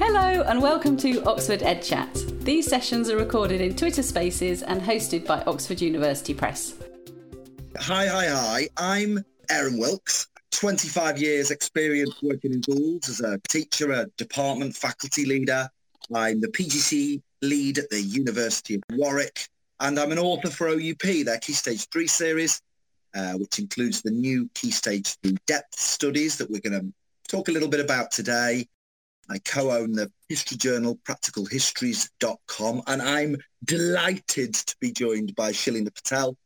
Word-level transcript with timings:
Hello 0.00 0.42
and 0.42 0.62
welcome 0.62 0.96
to 0.98 1.24
Oxford 1.24 1.60
Ed 1.64 1.82
Chat. 1.82 2.14
These 2.42 2.68
sessions 2.68 3.10
are 3.10 3.16
recorded 3.16 3.60
in 3.60 3.74
Twitter 3.74 4.04
Spaces 4.04 4.62
and 4.62 4.80
hosted 4.80 5.26
by 5.26 5.42
Oxford 5.42 5.80
University 5.80 6.32
Press. 6.32 6.74
Hi, 7.80 8.06
hi, 8.06 8.28
hi. 8.28 8.68
I'm 8.76 9.24
Aaron 9.50 9.76
Wilkes. 9.76 10.28
25 10.52 11.18
years 11.18 11.50
experience 11.50 12.14
working 12.22 12.52
in 12.52 12.62
schools 12.62 13.08
as 13.08 13.20
a 13.22 13.40
teacher, 13.48 13.90
a 13.90 14.06
department 14.16 14.76
faculty 14.76 15.26
leader. 15.26 15.68
I'm 16.14 16.40
the 16.40 16.46
PGC 16.46 17.20
lead 17.42 17.78
at 17.78 17.90
the 17.90 18.00
University 18.00 18.76
of 18.76 18.82
Warwick, 18.92 19.48
and 19.80 19.98
I'm 19.98 20.12
an 20.12 20.18
author 20.20 20.48
for 20.48 20.68
OUP, 20.68 21.24
their 21.24 21.38
Key 21.38 21.54
Stage 21.54 21.88
3 21.88 22.06
series, 22.06 22.62
uh, 23.16 23.32
which 23.32 23.58
includes 23.58 24.02
the 24.02 24.12
new 24.12 24.48
Key 24.54 24.70
Stage 24.70 25.16
3 25.24 25.36
depth 25.48 25.76
studies 25.76 26.36
that 26.36 26.48
we're 26.48 26.60
going 26.60 26.80
to 26.80 26.92
talk 27.28 27.48
a 27.48 27.52
little 27.52 27.68
bit 27.68 27.80
about 27.80 28.12
today. 28.12 28.64
I 29.30 29.38
co-own 29.38 29.92
the 29.92 30.10
history 30.28 30.56
journal 30.56 30.98
practicalhistories.com 31.04 32.82
and 32.86 33.02
I'm 33.02 33.36
delighted 33.64 34.54
to 34.54 34.76
be 34.80 34.92
joined 34.92 35.34
by 35.34 35.52
Shalina 35.52 35.94
Patel. 35.94 36.36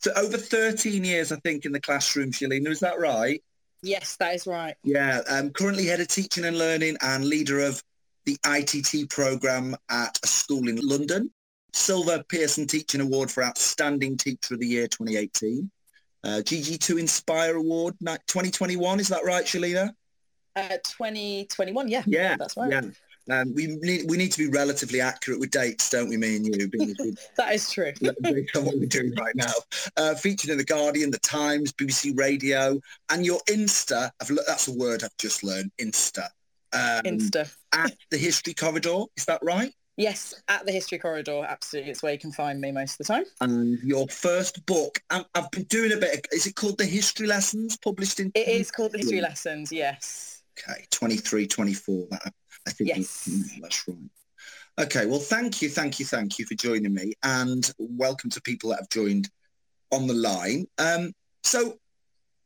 So 0.00 0.12
over 0.16 0.36
13 0.36 1.04
years, 1.04 1.32
I 1.32 1.36
think, 1.36 1.64
in 1.64 1.72
the 1.72 1.80
classroom, 1.80 2.32
Shalina, 2.32 2.68
is 2.68 2.80
that 2.80 2.98
right? 2.98 3.42
Yes, 3.82 4.16
that 4.16 4.34
is 4.34 4.46
right. 4.46 4.74
Yeah, 4.82 5.20
I'm 5.30 5.50
currently 5.50 5.86
head 5.86 6.00
of 6.00 6.08
teaching 6.08 6.44
and 6.44 6.58
learning 6.58 6.96
and 7.02 7.24
leader 7.24 7.60
of 7.60 7.82
the 8.24 8.38
ITT 8.46 9.10
program 9.10 9.76
at 9.90 10.18
a 10.22 10.26
school 10.26 10.68
in 10.68 10.78
London. 10.82 11.30
Silver 11.74 12.22
Pearson 12.28 12.66
Teaching 12.66 13.00
Award 13.00 13.30
for 13.30 13.42
Outstanding 13.42 14.16
Teacher 14.16 14.54
of 14.54 14.60
the 14.60 14.66
Year 14.66 14.86
2018. 14.86 15.70
Uh, 16.22 16.28
GG2 16.28 17.00
Inspire 17.00 17.56
Award 17.56 17.94
2021, 18.00 19.00
is 19.00 19.08
that 19.08 19.24
right, 19.24 19.44
Shalina? 19.44 19.90
Uh, 20.56 20.78
2021, 20.84 21.88
yeah. 21.88 22.02
Yeah, 22.06 22.36
that's 22.36 22.56
right. 22.56 22.70
Yeah. 22.70 22.82
Um, 23.30 23.54
we 23.54 23.66
need 23.66 24.10
we 24.10 24.18
need 24.18 24.32
to 24.32 24.38
be 24.38 24.48
relatively 24.50 25.00
accurate 25.00 25.40
with 25.40 25.50
dates, 25.50 25.88
don't 25.88 26.10
we? 26.10 26.18
Me 26.18 26.36
and 26.36 26.46
you, 26.46 26.68
that 27.36 27.54
is 27.54 27.70
true. 27.70 27.92
based 28.20 28.56
on 28.56 28.66
what 28.66 28.76
we're 28.76 28.86
doing 28.86 29.14
right 29.18 29.34
now. 29.34 29.52
Uh, 29.96 30.14
featured 30.14 30.50
in 30.50 30.58
the 30.58 30.64
Guardian, 30.64 31.10
the 31.10 31.18
Times, 31.20 31.72
BBC 31.72 32.16
Radio, 32.18 32.78
and 33.10 33.24
your 33.24 33.40
Insta. 33.48 34.10
I've, 34.20 34.30
that's 34.46 34.68
a 34.68 34.74
word 34.74 35.02
I've 35.04 35.16
just 35.16 35.42
learned. 35.42 35.72
Insta. 35.80 36.28
Um, 36.74 37.02
Insta. 37.04 37.50
at 37.72 37.94
the 38.10 38.18
History 38.18 38.52
Corridor, 38.52 39.04
is 39.16 39.24
that 39.24 39.40
right? 39.42 39.72
Yes, 39.96 40.34
at 40.48 40.66
the 40.66 40.72
History 40.72 40.98
Corridor, 40.98 41.44
absolutely. 41.48 41.92
It's 41.92 42.02
where 42.02 42.12
you 42.12 42.18
can 42.18 42.32
find 42.32 42.60
me 42.60 42.72
most 42.72 43.00
of 43.00 43.06
the 43.06 43.12
time. 43.12 43.24
And 43.40 43.78
your 43.78 44.08
first 44.08 44.66
book, 44.66 45.00
I've, 45.08 45.24
I've 45.36 45.50
been 45.52 45.62
doing 45.64 45.92
a 45.92 45.96
bit. 45.96 46.14
Of, 46.14 46.20
is 46.32 46.46
it 46.46 46.56
called 46.56 46.78
The 46.78 46.84
History 46.84 47.28
Lessons? 47.28 47.76
Published 47.76 48.18
in. 48.18 48.32
It 48.34 48.48
is 48.48 48.72
called 48.72 48.92
The 48.92 48.98
History 48.98 49.20
Lessons. 49.20 49.70
Yes. 49.70 50.33
Okay, 50.58 50.84
23, 50.90 51.46
24. 51.46 52.06
That, 52.10 52.32
I 52.66 52.70
think 52.70 52.90
yes. 52.90 53.28
that's 53.60 53.88
right. 53.88 53.98
Okay, 54.78 55.06
well, 55.06 55.20
thank 55.20 55.62
you, 55.62 55.68
thank 55.68 56.00
you, 56.00 56.06
thank 56.06 56.38
you 56.38 56.46
for 56.46 56.54
joining 56.54 56.94
me, 56.94 57.12
and 57.22 57.72
welcome 57.78 58.30
to 58.30 58.40
people 58.40 58.70
that 58.70 58.80
have 58.80 58.88
joined 58.88 59.30
on 59.92 60.06
the 60.06 60.14
line. 60.14 60.66
Um, 60.78 61.12
so, 61.42 61.76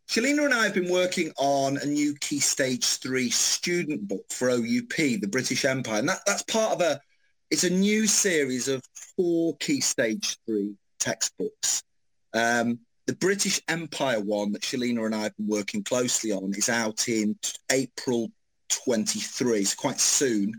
Shalina 0.08 0.44
and 0.44 0.54
I 0.54 0.64
have 0.64 0.74
been 0.74 0.90
working 0.90 1.32
on 1.38 1.78
a 1.78 1.86
new 1.86 2.14
Key 2.20 2.40
Stage 2.40 2.84
3 2.84 3.30
student 3.30 4.08
book 4.08 4.24
for 4.30 4.50
OUP, 4.50 4.94
the 4.96 5.28
British 5.30 5.64
Empire, 5.64 6.00
and 6.00 6.08
that, 6.08 6.20
that's 6.26 6.42
part 6.42 6.74
of 6.74 6.80
a, 6.80 7.00
it's 7.50 7.64
a 7.64 7.70
new 7.70 8.06
series 8.06 8.68
of 8.68 8.82
four 9.16 9.56
Key 9.56 9.80
Stage 9.80 10.36
3 10.46 10.74
textbooks. 10.98 11.82
Um, 12.34 12.80
the 13.08 13.14
British 13.14 13.60
Empire 13.68 14.20
one 14.20 14.52
that 14.52 14.60
Shalina 14.60 15.06
and 15.06 15.14
I 15.14 15.22
have 15.22 15.36
been 15.38 15.48
working 15.48 15.82
closely 15.82 16.30
on 16.30 16.52
is 16.54 16.68
out 16.68 17.08
in 17.08 17.34
April 17.72 18.30
23, 18.84 19.64
so 19.64 19.76
quite 19.78 19.98
soon. 19.98 20.52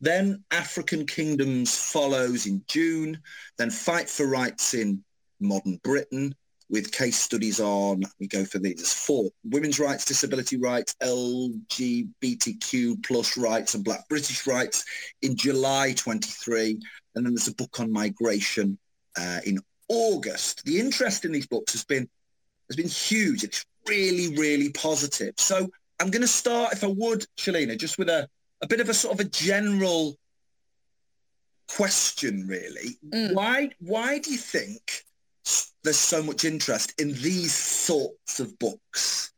Then 0.00 0.44
African 0.52 1.04
Kingdoms 1.04 1.76
follows 1.76 2.46
in 2.46 2.62
June. 2.68 3.18
Then 3.58 3.70
Fight 3.70 4.08
for 4.08 4.28
Rights 4.28 4.72
in 4.72 5.02
Modern 5.40 5.80
Britain 5.82 6.32
with 6.70 6.92
case 6.92 7.18
studies 7.18 7.58
on, 7.58 8.04
we 8.20 8.28
go 8.28 8.44
for 8.44 8.60
these, 8.60 8.92
four, 8.92 9.30
women's 9.44 9.80
rights, 9.80 10.04
disability 10.04 10.58
rights, 10.58 10.94
LGBTQ 11.02 13.04
plus 13.04 13.36
rights 13.36 13.74
and 13.74 13.84
Black 13.84 14.08
British 14.08 14.46
rights 14.46 14.84
in 15.22 15.36
July 15.36 15.92
23. 15.96 16.78
And 17.16 17.26
then 17.26 17.34
there's 17.34 17.48
a 17.48 17.54
book 17.54 17.80
on 17.80 17.92
migration 17.92 18.78
uh, 19.18 19.40
in 19.44 19.58
August. 19.88 20.64
The 20.64 20.78
interest 20.80 21.24
in 21.24 21.32
these 21.32 21.46
books 21.46 21.72
has 21.72 21.84
been 21.84 22.08
has 22.68 22.76
been 22.76 22.88
huge. 22.88 23.44
It's 23.44 23.64
really, 23.86 24.36
really 24.36 24.70
positive. 24.70 25.34
So 25.38 25.68
I'm 26.00 26.10
going 26.10 26.22
to 26.22 26.28
start, 26.28 26.72
if 26.72 26.84
I 26.84 26.88
would, 26.88 27.26
Shalina, 27.38 27.78
just 27.78 27.98
with 27.98 28.08
a, 28.08 28.28
a 28.60 28.66
bit 28.66 28.80
of 28.80 28.88
a 28.88 28.94
sort 28.94 29.14
of 29.14 29.20
a 29.20 29.28
general 29.28 30.16
question, 31.68 32.46
really. 32.46 32.98
Mm. 33.08 33.34
Why 33.34 33.70
why 33.80 34.18
do 34.18 34.30
you 34.30 34.38
think 34.38 35.04
there's 35.82 35.98
so 35.98 36.22
much 36.22 36.44
interest 36.44 37.00
in 37.00 37.12
these 37.12 37.54
sorts 37.54 38.40
of 38.40 38.58
books? 38.58 39.32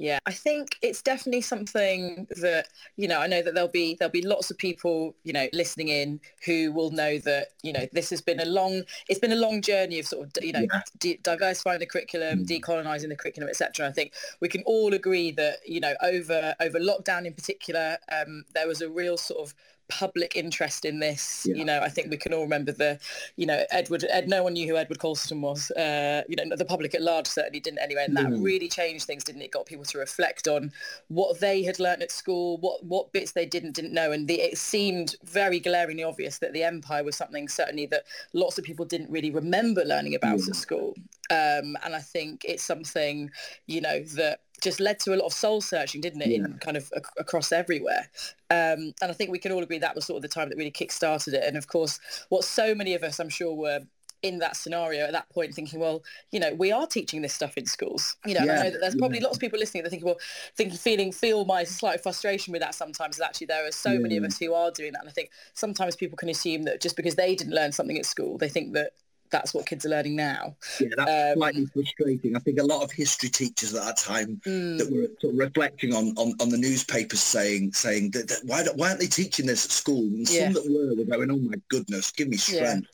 Yeah, 0.00 0.18
I 0.24 0.32
think 0.32 0.78
it's 0.80 1.02
definitely 1.02 1.42
something 1.42 2.26
that 2.40 2.68
you 2.96 3.06
know. 3.06 3.20
I 3.20 3.26
know 3.26 3.42
that 3.42 3.52
there'll 3.52 3.68
be 3.68 3.96
there'll 3.96 4.10
be 4.10 4.22
lots 4.22 4.50
of 4.50 4.56
people 4.56 5.14
you 5.24 5.34
know 5.34 5.46
listening 5.52 5.88
in 5.88 6.20
who 6.46 6.72
will 6.72 6.90
know 6.90 7.18
that 7.18 7.48
you 7.62 7.70
know 7.70 7.86
this 7.92 8.08
has 8.08 8.22
been 8.22 8.40
a 8.40 8.46
long 8.46 8.82
it's 9.10 9.20
been 9.20 9.32
a 9.32 9.36
long 9.36 9.60
journey 9.60 9.98
of 9.98 10.06
sort 10.06 10.26
of 10.26 10.42
you 10.42 10.54
know 10.54 10.66
yeah. 10.72 10.80
di- 10.98 11.20
diversifying 11.22 11.80
the 11.80 11.86
curriculum, 11.86 12.46
mm. 12.46 12.46
decolonizing 12.46 13.10
the 13.10 13.16
curriculum, 13.16 13.50
etc. 13.50 13.88
I 13.88 13.92
think 13.92 14.14
we 14.40 14.48
can 14.48 14.62
all 14.64 14.94
agree 14.94 15.32
that 15.32 15.58
you 15.66 15.80
know 15.80 15.92
over 16.02 16.54
over 16.60 16.80
lockdown 16.80 17.26
in 17.26 17.34
particular, 17.34 17.98
um, 18.10 18.44
there 18.54 18.66
was 18.66 18.80
a 18.80 18.88
real 18.88 19.18
sort 19.18 19.40
of 19.40 19.54
public 19.90 20.36
interest 20.36 20.84
in 20.84 21.00
this. 21.00 21.46
Yeah. 21.48 21.56
You 21.56 21.64
know, 21.64 21.80
I 21.80 21.88
think 21.88 22.10
we 22.10 22.16
can 22.16 22.32
all 22.32 22.42
remember 22.42 22.72
the, 22.72 22.98
you 23.36 23.46
know, 23.46 23.64
Edward. 23.70 24.04
Ed, 24.10 24.28
no 24.28 24.42
one 24.42 24.54
knew 24.54 24.66
who 24.66 24.76
Edward 24.76 24.98
Colston 24.98 25.42
was. 25.42 25.70
Uh, 25.72 26.22
you 26.28 26.36
know, 26.36 26.56
the 26.56 26.64
public 26.64 26.94
at 26.94 27.02
large 27.02 27.26
certainly 27.26 27.60
didn't 27.60 27.80
anyway, 27.80 28.04
and 28.06 28.16
that 28.16 28.26
mm. 28.26 28.42
really 28.42 28.68
changed 28.68 29.06
things, 29.06 29.24
didn't 29.24 29.42
it? 29.42 29.50
Got 29.50 29.66
people 29.66 29.84
to 29.84 29.98
reflect 29.98 30.48
on 30.48 30.72
what 31.08 31.40
they 31.40 31.62
had 31.62 31.78
learned 31.78 32.02
at 32.02 32.10
school, 32.10 32.58
what 32.58 32.84
what 32.84 33.12
bits 33.12 33.32
they 33.32 33.46
didn't 33.46 33.72
didn't 33.72 33.92
know, 33.92 34.12
and 34.12 34.28
the, 34.28 34.40
it 34.40 34.58
seemed 34.58 35.16
very 35.24 35.60
glaringly 35.60 36.04
obvious 36.04 36.38
that 36.38 36.52
the 36.52 36.62
empire 36.62 37.04
was 37.04 37.16
something 37.16 37.48
certainly 37.48 37.86
that 37.86 38.04
lots 38.32 38.58
of 38.58 38.64
people 38.64 38.84
didn't 38.84 39.10
really 39.10 39.30
remember 39.30 39.84
learning 39.84 40.14
about 40.14 40.38
mm. 40.38 40.48
at 40.48 40.56
school. 40.56 40.94
Um, 41.30 41.76
and 41.84 41.94
I 41.94 42.00
think 42.00 42.44
it's 42.44 42.64
something, 42.64 43.30
you 43.66 43.80
know, 43.80 44.02
that 44.16 44.40
just 44.60 44.80
led 44.80 45.00
to 45.00 45.14
a 45.14 45.16
lot 45.16 45.26
of 45.26 45.32
soul 45.32 45.60
searching, 45.60 46.00
didn't 46.00 46.22
it, 46.22 46.28
yeah. 46.28 46.36
in 46.36 46.58
kind 46.60 46.76
of 46.76 46.90
ac- 46.96 47.04
across 47.18 47.52
everywhere. 47.52 48.08
Um, 48.50 48.94
and 49.00 49.10
I 49.10 49.12
think 49.12 49.30
we 49.30 49.38
can 49.38 49.52
all 49.52 49.62
agree 49.62 49.78
that 49.78 49.94
was 49.94 50.06
sort 50.06 50.16
of 50.16 50.22
the 50.22 50.28
time 50.28 50.48
that 50.48 50.56
really 50.56 50.70
kick-started 50.70 51.34
it. 51.34 51.44
And 51.44 51.56
of 51.56 51.66
course, 51.66 52.00
what 52.28 52.44
so 52.44 52.74
many 52.74 52.94
of 52.94 53.02
us, 53.02 53.20
I'm 53.20 53.28
sure, 53.28 53.54
were 53.54 53.80
in 54.22 54.38
that 54.38 54.56
scenario 54.56 55.06
at 55.06 55.12
that 55.12 55.28
point 55.30 55.54
thinking 55.54 55.80
well 55.80 56.02
you 56.30 56.38
know 56.38 56.52
we 56.54 56.70
are 56.70 56.86
teaching 56.86 57.22
this 57.22 57.32
stuff 57.32 57.56
in 57.56 57.64
schools 57.64 58.16
you 58.26 58.34
know, 58.34 58.44
yeah. 58.44 58.52
I 58.52 58.64
know 58.64 58.70
that 58.70 58.80
there's 58.80 58.94
probably 58.94 59.18
yeah. 59.18 59.24
lots 59.24 59.36
of 59.36 59.40
people 59.40 59.58
listening 59.58 59.82
that 59.82 59.90
thinking 59.90 60.06
well 60.06 60.18
thinking 60.56 60.76
feeling 60.76 61.12
feel 61.12 61.44
my 61.44 61.64
slight 61.64 62.02
frustration 62.02 62.52
with 62.52 62.60
that 62.60 62.74
sometimes 62.74 63.16
that 63.16 63.26
actually 63.26 63.46
there 63.46 63.66
are 63.66 63.72
so 63.72 63.92
yeah. 63.92 63.98
many 63.98 64.16
of 64.16 64.24
us 64.24 64.38
who 64.38 64.52
are 64.52 64.70
doing 64.70 64.92
that 64.92 65.00
and 65.00 65.08
I 65.08 65.12
think 65.12 65.30
sometimes 65.54 65.96
people 65.96 66.16
can 66.16 66.28
assume 66.28 66.64
that 66.64 66.82
just 66.82 66.96
because 66.96 67.14
they 67.14 67.34
didn't 67.34 67.54
learn 67.54 67.72
something 67.72 67.96
at 67.96 68.04
school 68.04 68.36
they 68.36 68.48
think 68.48 68.74
that 68.74 68.92
that's 69.30 69.54
what 69.54 69.66
kids 69.66 69.86
are 69.86 69.90
learning 69.90 70.16
now. 70.16 70.56
Yeah, 70.80 70.88
that's 70.96 71.32
um, 71.32 71.38
slightly 71.38 71.66
frustrating. 71.66 72.36
I 72.36 72.40
think 72.40 72.58
a 72.58 72.64
lot 72.64 72.82
of 72.82 72.90
history 72.90 73.28
teachers 73.28 73.74
at 73.74 73.84
that 73.84 73.96
time 73.96 74.40
mm. 74.46 74.78
that 74.78 74.90
were 74.90 75.08
sort 75.20 75.34
of 75.34 75.38
reflecting 75.38 75.94
on, 75.94 76.14
on, 76.16 76.34
on 76.40 76.48
the 76.48 76.58
newspapers 76.58 77.20
saying 77.20 77.72
saying 77.72 78.10
that, 78.12 78.28
that 78.28 78.40
why, 78.44 78.64
why 78.74 78.88
aren't 78.88 79.00
they 79.00 79.06
teaching 79.06 79.46
this 79.46 79.64
at 79.64 79.70
school? 79.70 80.02
And 80.02 80.28
yeah. 80.30 80.44
some 80.44 80.54
that 80.54 80.70
were 80.70 80.94
were 80.96 81.04
going, 81.04 81.30
oh 81.30 81.38
my 81.38 81.56
goodness, 81.68 82.10
give 82.10 82.28
me 82.28 82.36
strength. 82.36 82.88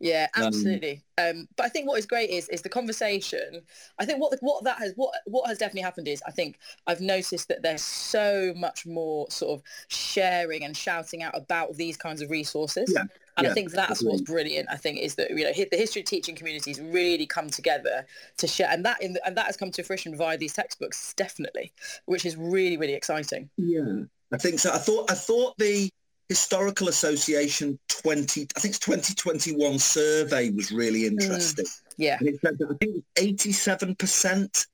Yeah, 0.00 0.26
um, 0.36 0.44
absolutely. 0.44 1.02
Um, 1.18 1.24
um, 1.26 1.48
but 1.56 1.66
I 1.66 1.68
think 1.68 1.88
what 1.88 1.98
is 1.98 2.06
great 2.06 2.30
is 2.30 2.48
is 2.48 2.62
the 2.62 2.68
conversation. 2.68 3.62
I 3.98 4.04
think 4.04 4.20
what 4.20 4.30
the, 4.32 4.38
what 4.40 4.64
that 4.64 4.78
has 4.78 4.92
what 4.96 5.14
what 5.26 5.46
has 5.48 5.58
definitely 5.58 5.82
happened 5.82 6.08
is 6.08 6.22
I 6.26 6.30
think 6.30 6.58
I've 6.86 7.00
noticed 7.00 7.48
that 7.48 7.62
there's 7.62 7.82
so 7.82 8.52
much 8.56 8.86
more 8.86 9.30
sort 9.30 9.58
of 9.58 9.64
sharing 9.88 10.64
and 10.64 10.76
shouting 10.76 11.22
out 11.22 11.36
about 11.36 11.74
these 11.76 11.96
kinds 11.96 12.20
of 12.20 12.30
resources. 12.30 12.92
Yeah. 12.94 13.04
And 13.36 13.46
yeah, 13.46 13.50
I 13.50 13.54
think 13.54 13.72
that's 13.72 14.02
what's 14.02 14.20
brilliant. 14.20 14.68
I 14.70 14.76
think 14.76 14.98
is 14.98 15.16
that 15.16 15.30
you 15.30 15.44
know 15.44 15.52
the 15.52 15.76
history 15.76 16.02
teaching 16.02 16.36
communities 16.36 16.80
really 16.80 17.26
come 17.26 17.48
together 17.48 18.06
to 18.36 18.46
share, 18.46 18.68
and 18.70 18.84
that 18.84 19.00
the, 19.00 19.20
and 19.26 19.36
that 19.36 19.46
has 19.46 19.56
come 19.56 19.72
to 19.72 19.82
fruition 19.82 20.16
via 20.16 20.36
these 20.38 20.52
textbooks, 20.52 21.14
definitely, 21.14 21.72
which 22.06 22.24
is 22.24 22.36
really 22.36 22.76
really 22.76 22.94
exciting. 22.94 23.50
Yeah, 23.56 24.02
I 24.32 24.36
think 24.36 24.60
so. 24.60 24.72
I 24.72 24.78
thought 24.78 25.10
I 25.10 25.14
thought 25.14 25.58
the 25.58 25.90
Historical 26.28 26.88
Association 26.88 27.78
20, 27.88 28.46
I 28.56 28.60
think 28.60 28.70
it's 28.70 28.78
2021 28.78 29.78
survey 29.78 30.50
was 30.50 30.72
really 30.72 31.02
mm. 31.02 31.12
interesting. 31.12 31.66
Mm, 31.66 31.80
yeah. 31.98 32.16
And 32.18 32.28
it 32.28 32.40
said 32.40 32.58
that 32.58 32.70
I 32.70 32.74
think 32.74 33.04
87% 33.16 34.66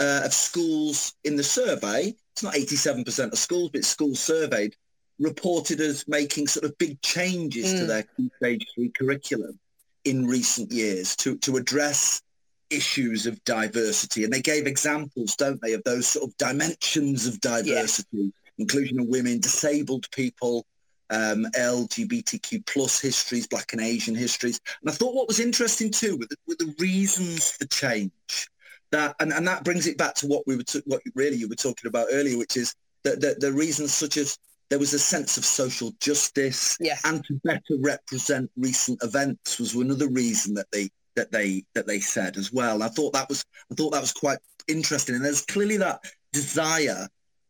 uh, 0.00 0.22
of 0.24 0.32
schools 0.32 1.14
in 1.24 1.36
the 1.36 1.44
survey, 1.44 2.14
it's 2.32 2.42
not 2.42 2.54
87% 2.54 3.32
of 3.32 3.38
schools, 3.38 3.70
but 3.72 3.84
schools 3.84 4.18
surveyed, 4.18 4.74
reported 5.20 5.80
as 5.80 6.08
making 6.08 6.48
sort 6.48 6.64
of 6.64 6.76
big 6.78 7.00
changes 7.02 7.72
mm. 7.72 7.78
to 7.78 7.84
their 7.86 8.02
key 8.16 8.30
stage 8.38 8.66
three 8.74 8.90
curriculum 8.90 9.58
in 10.04 10.26
recent 10.26 10.72
years 10.72 11.14
to, 11.16 11.36
to 11.38 11.56
address 11.56 12.22
issues 12.70 13.26
of 13.26 13.42
diversity. 13.44 14.24
And 14.24 14.32
they 14.32 14.42
gave 14.42 14.66
examples, 14.66 15.36
don't 15.36 15.60
they, 15.60 15.74
of 15.74 15.84
those 15.84 16.08
sort 16.08 16.28
of 16.28 16.36
dimensions 16.36 17.26
of 17.26 17.40
diversity. 17.40 18.06
Yeah 18.12 18.30
inclusion 18.60 19.00
of 19.00 19.06
women, 19.06 19.40
disabled 19.40 20.08
people, 20.12 20.66
um, 21.10 21.46
LGBTQ 21.56 22.64
plus 22.66 23.00
histories, 23.00 23.46
Black 23.46 23.72
and 23.72 23.82
Asian 23.82 24.14
histories. 24.14 24.60
And 24.80 24.90
I 24.90 24.94
thought 24.94 25.14
what 25.14 25.28
was 25.28 25.40
interesting 25.40 25.90
too 25.90 26.16
were 26.16 26.26
the, 26.26 26.36
were 26.46 26.56
the 26.58 26.74
reasons 26.78 27.52
for 27.52 27.66
change. 27.66 28.48
That 28.92 29.14
and, 29.20 29.32
and 29.32 29.46
that 29.46 29.64
brings 29.64 29.86
it 29.86 29.98
back 29.98 30.14
to 30.16 30.26
what 30.26 30.44
we 30.46 30.56
were 30.56 30.64
t- 30.64 30.82
what 30.86 31.02
really 31.14 31.36
you 31.36 31.48
were 31.48 31.54
talking 31.54 31.88
about 31.88 32.08
earlier, 32.12 32.38
which 32.38 32.56
is 32.56 32.74
the, 33.04 33.10
the, 33.10 33.36
the 33.38 33.52
reasons 33.52 33.92
such 33.92 34.16
as 34.16 34.36
there 34.68 34.78
was 34.78 34.94
a 34.94 34.98
sense 34.98 35.36
of 35.36 35.44
social 35.44 35.92
justice 36.00 36.76
yes. 36.80 37.00
and 37.04 37.24
to 37.24 37.40
better 37.44 37.76
represent 37.80 38.50
recent 38.56 39.02
events 39.02 39.58
was 39.58 39.74
another 39.74 40.08
reason 40.08 40.54
that 40.54 40.70
they 40.72 40.88
that 41.16 41.32
they 41.32 41.64
that 41.74 41.86
they 41.86 42.00
said 42.00 42.36
as 42.36 42.52
well. 42.52 42.82
I 42.82 42.88
thought 42.88 43.12
that 43.12 43.28
was 43.28 43.44
I 43.70 43.74
thought 43.74 43.90
that 43.92 44.00
was 44.00 44.12
quite 44.12 44.38
interesting, 44.68 45.14
and 45.14 45.24
there's 45.24 45.44
clearly 45.44 45.76
that 45.78 46.00
desire 46.32 47.08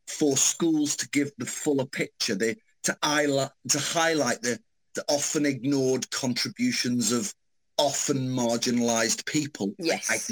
for 0.09 0.37
schools 0.37 0.97
to 0.97 1.09
give 1.11 1.31
the 1.39 1.47
fuller 1.47 1.87
picture, 1.87 2.35
the, 2.35 2.57
to 2.85 2.97
highlight 3.03 3.51
to 3.69 3.79
highlight 3.79 4.43
the, 4.43 4.59
the 4.95 5.05
often 5.09 5.47
ignored 5.47 6.11
contributions 6.11 7.13
of 7.13 7.35
often 7.79 8.29
marginalised 8.29 9.25
people. 9.27 9.75
Yes. 9.79 10.31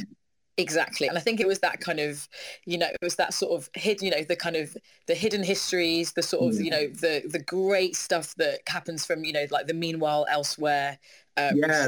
Exactly. 0.59 1.07
And 1.07 1.17
I 1.17 1.21
think 1.21 1.39
it 1.39 1.47
was 1.47 1.61
that 1.61 1.79
kind 1.79 2.01
of, 2.01 2.29
you 2.67 2.79
know, 2.79 2.89
it 2.89 2.99
was 3.01 3.15
that 3.15 3.33
sort 3.33 3.53
of 3.53 3.71
hidden, 3.75 4.07
you 4.07 4.11
know, 4.11 4.25
the 4.25 4.35
kind 4.35 4.57
of 4.57 4.77
the 5.07 5.15
hidden 5.15 5.45
histories, 5.45 6.13
the 6.13 6.23
sort 6.23 6.53
of, 6.53 6.59
mm. 6.59 6.65
you 6.65 6.71
know, 6.73 6.89
the 6.89 7.23
the 7.31 7.39
great 7.39 7.95
stuff 7.95 8.35
that 8.39 8.59
happens 8.69 9.07
from, 9.07 9.25
you 9.25 9.33
know, 9.33 9.47
like 9.53 9.69
the 9.69 9.75
meanwhile 9.75 10.27
elsewhere. 10.29 10.99
Um, 11.37 11.53
yeah, 11.55 11.87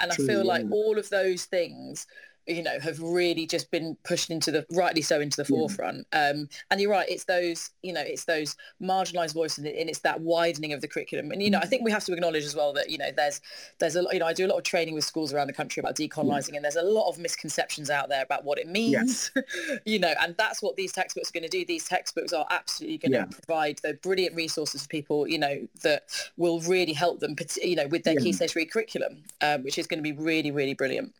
and 0.00 0.10
I 0.10 0.14
feel 0.14 0.46
like 0.46 0.64
all 0.70 0.98
of 0.98 1.10
those 1.10 1.44
things 1.44 2.06
you 2.46 2.62
know 2.62 2.78
have 2.80 3.00
really 3.00 3.46
just 3.46 3.70
been 3.70 3.96
pushed 4.04 4.30
into 4.30 4.50
the 4.50 4.64
rightly 4.72 5.02
so 5.02 5.20
into 5.20 5.36
the 5.42 5.46
yeah. 5.48 5.58
forefront 5.58 6.06
um, 6.12 6.48
and 6.70 6.80
you're 6.80 6.90
right 6.90 7.08
it's 7.08 7.24
those 7.24 7.70
you 7.82 7.92
know 7.92 8.02
it's 8.04 8.24
those 8.24 8.56
marginalized 8.82 9.34
voices 9.34 9.64
and 9.64 9.88
it's 9.88 10.00
that 10.00 10.20
widening 10.20 10.72
of 10.72 10.80
the 10.80 10.88
curriculum 10.88 11.30
and 11.32 11.42
you 11.42 11.50
know 11.50 11.58
i 11.58 11.66
think 11.66 11.84
we 11.84 11.90
have 11.90 12.04
to 12.04 12.12
acknowledge 12.12 12.44
as 12.44 12.54
well 12.54 12.72
that 12.72 12.90
you 12.90 12.98
know 12.98 13.10
there's 13.16 13.40
there's 13.78 13.96
a 13.96 14.04
you 14.12 14.18
know 14.18 14.26
i 14.26 14.32
do 14.32 14.46
a 14.46 14.48
lot 14.48 14.56
of 14.56 14.64
training 14.64 14.94
with 14.94 15.04
schools 15.04 15.32
around 15.32 15.46
the 15.46 15.52
country 15.52 15.80
about 15.80 15.96
decolonizing 15.96 16.50
yeah. 16.50 16.56
and 16.56 16.64
there's 16.64 16.76
a 16.76 16.82
lot 16.82 17.08
of 17.08 17.18
misconceptions 17.18 17.90
out 17.90 18.08
there 18.08 18.22
about 18.22 18.44
what 18.44 18.58
it 18.58 18.68
means 18.68 19.30
yes. 19.34 19.80
you 19.84 19.98
know 19.98 20.14
and 20.20 20.36
that's 20.36 20.62
what 20.62 20.76
these 20.76 20.92
textbooks 20.92 21.30
are 21.30 21.32
going 21.32 21.42
to 21.42 21.48
do 21.48 21.64
these 21.64 21.84
textbooks 21.84 22.32
are 22.32 22.46
absolutely 22.50 22.98
going 22.98 23.12
to 23.12 23.18
yeah. 23.18 23.24
provide 23.24 23.78
the 23.82 23.94
brilliant 23.94 24.34
resources 24.34 24.82
for 24.82 24.88
people 24.88 25.26
you 25.26 25.38
know 25.38 25.66
that 25.82 26.04
will 26.36 26.60
really 26.60 26.92
help 26.92 27.20
them 27.20 27.34
you 27.62 27.76
know 27.76 27.86
with 27.88 28.04
their 28.04 28.16
key 28.16 28.32
stage 28.32 28.52
three 28.52 28.66
curriculum 28.66 29.22
um, 29.42 29.62
which 29.64 29.78
is 29.78 29.86
going 29.86 29.98
to 29.98 30.02
be 30.02 30.12
really 30.12 30.50
really 30.50 30.74
brilliant 30.74 31.12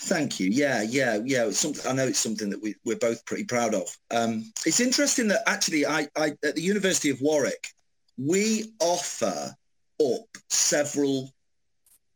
Thank 0.00 0.38
you. 0.38 0.48
Yeah, 0.50 0.82
yeah, 0.82 1.18
yeah. 1.24 1.46
It's 1.46 1.58
something 1.58 1.84
I 1.90 1.92
know 1.92 2.06
it's 2.06 2.20
something 2.20 2.50
that 2.50 2.62
we, 2.62 2.76
we're 2.84 2.96
both 2.96 3.24
pretty 3.26 3.44
proud 3.44 3.74
of. 3.74 3.88
Um, 4.12 4.52
it's 4.64 4.80
interesting 4.80 5.28
that 5.28 5.42
actually, 5.46 5.86
I, 5.86 6.08
I 6.16 6.32
at 6.44 6.54
the 6.54 6.62
University 6.62 7.10
of 7.10 7.20
Warwick, 7.20 7.68
we 8.16 8.72
offer 8.80 9.54
up 10.00 10.38
several. 10.50 11.32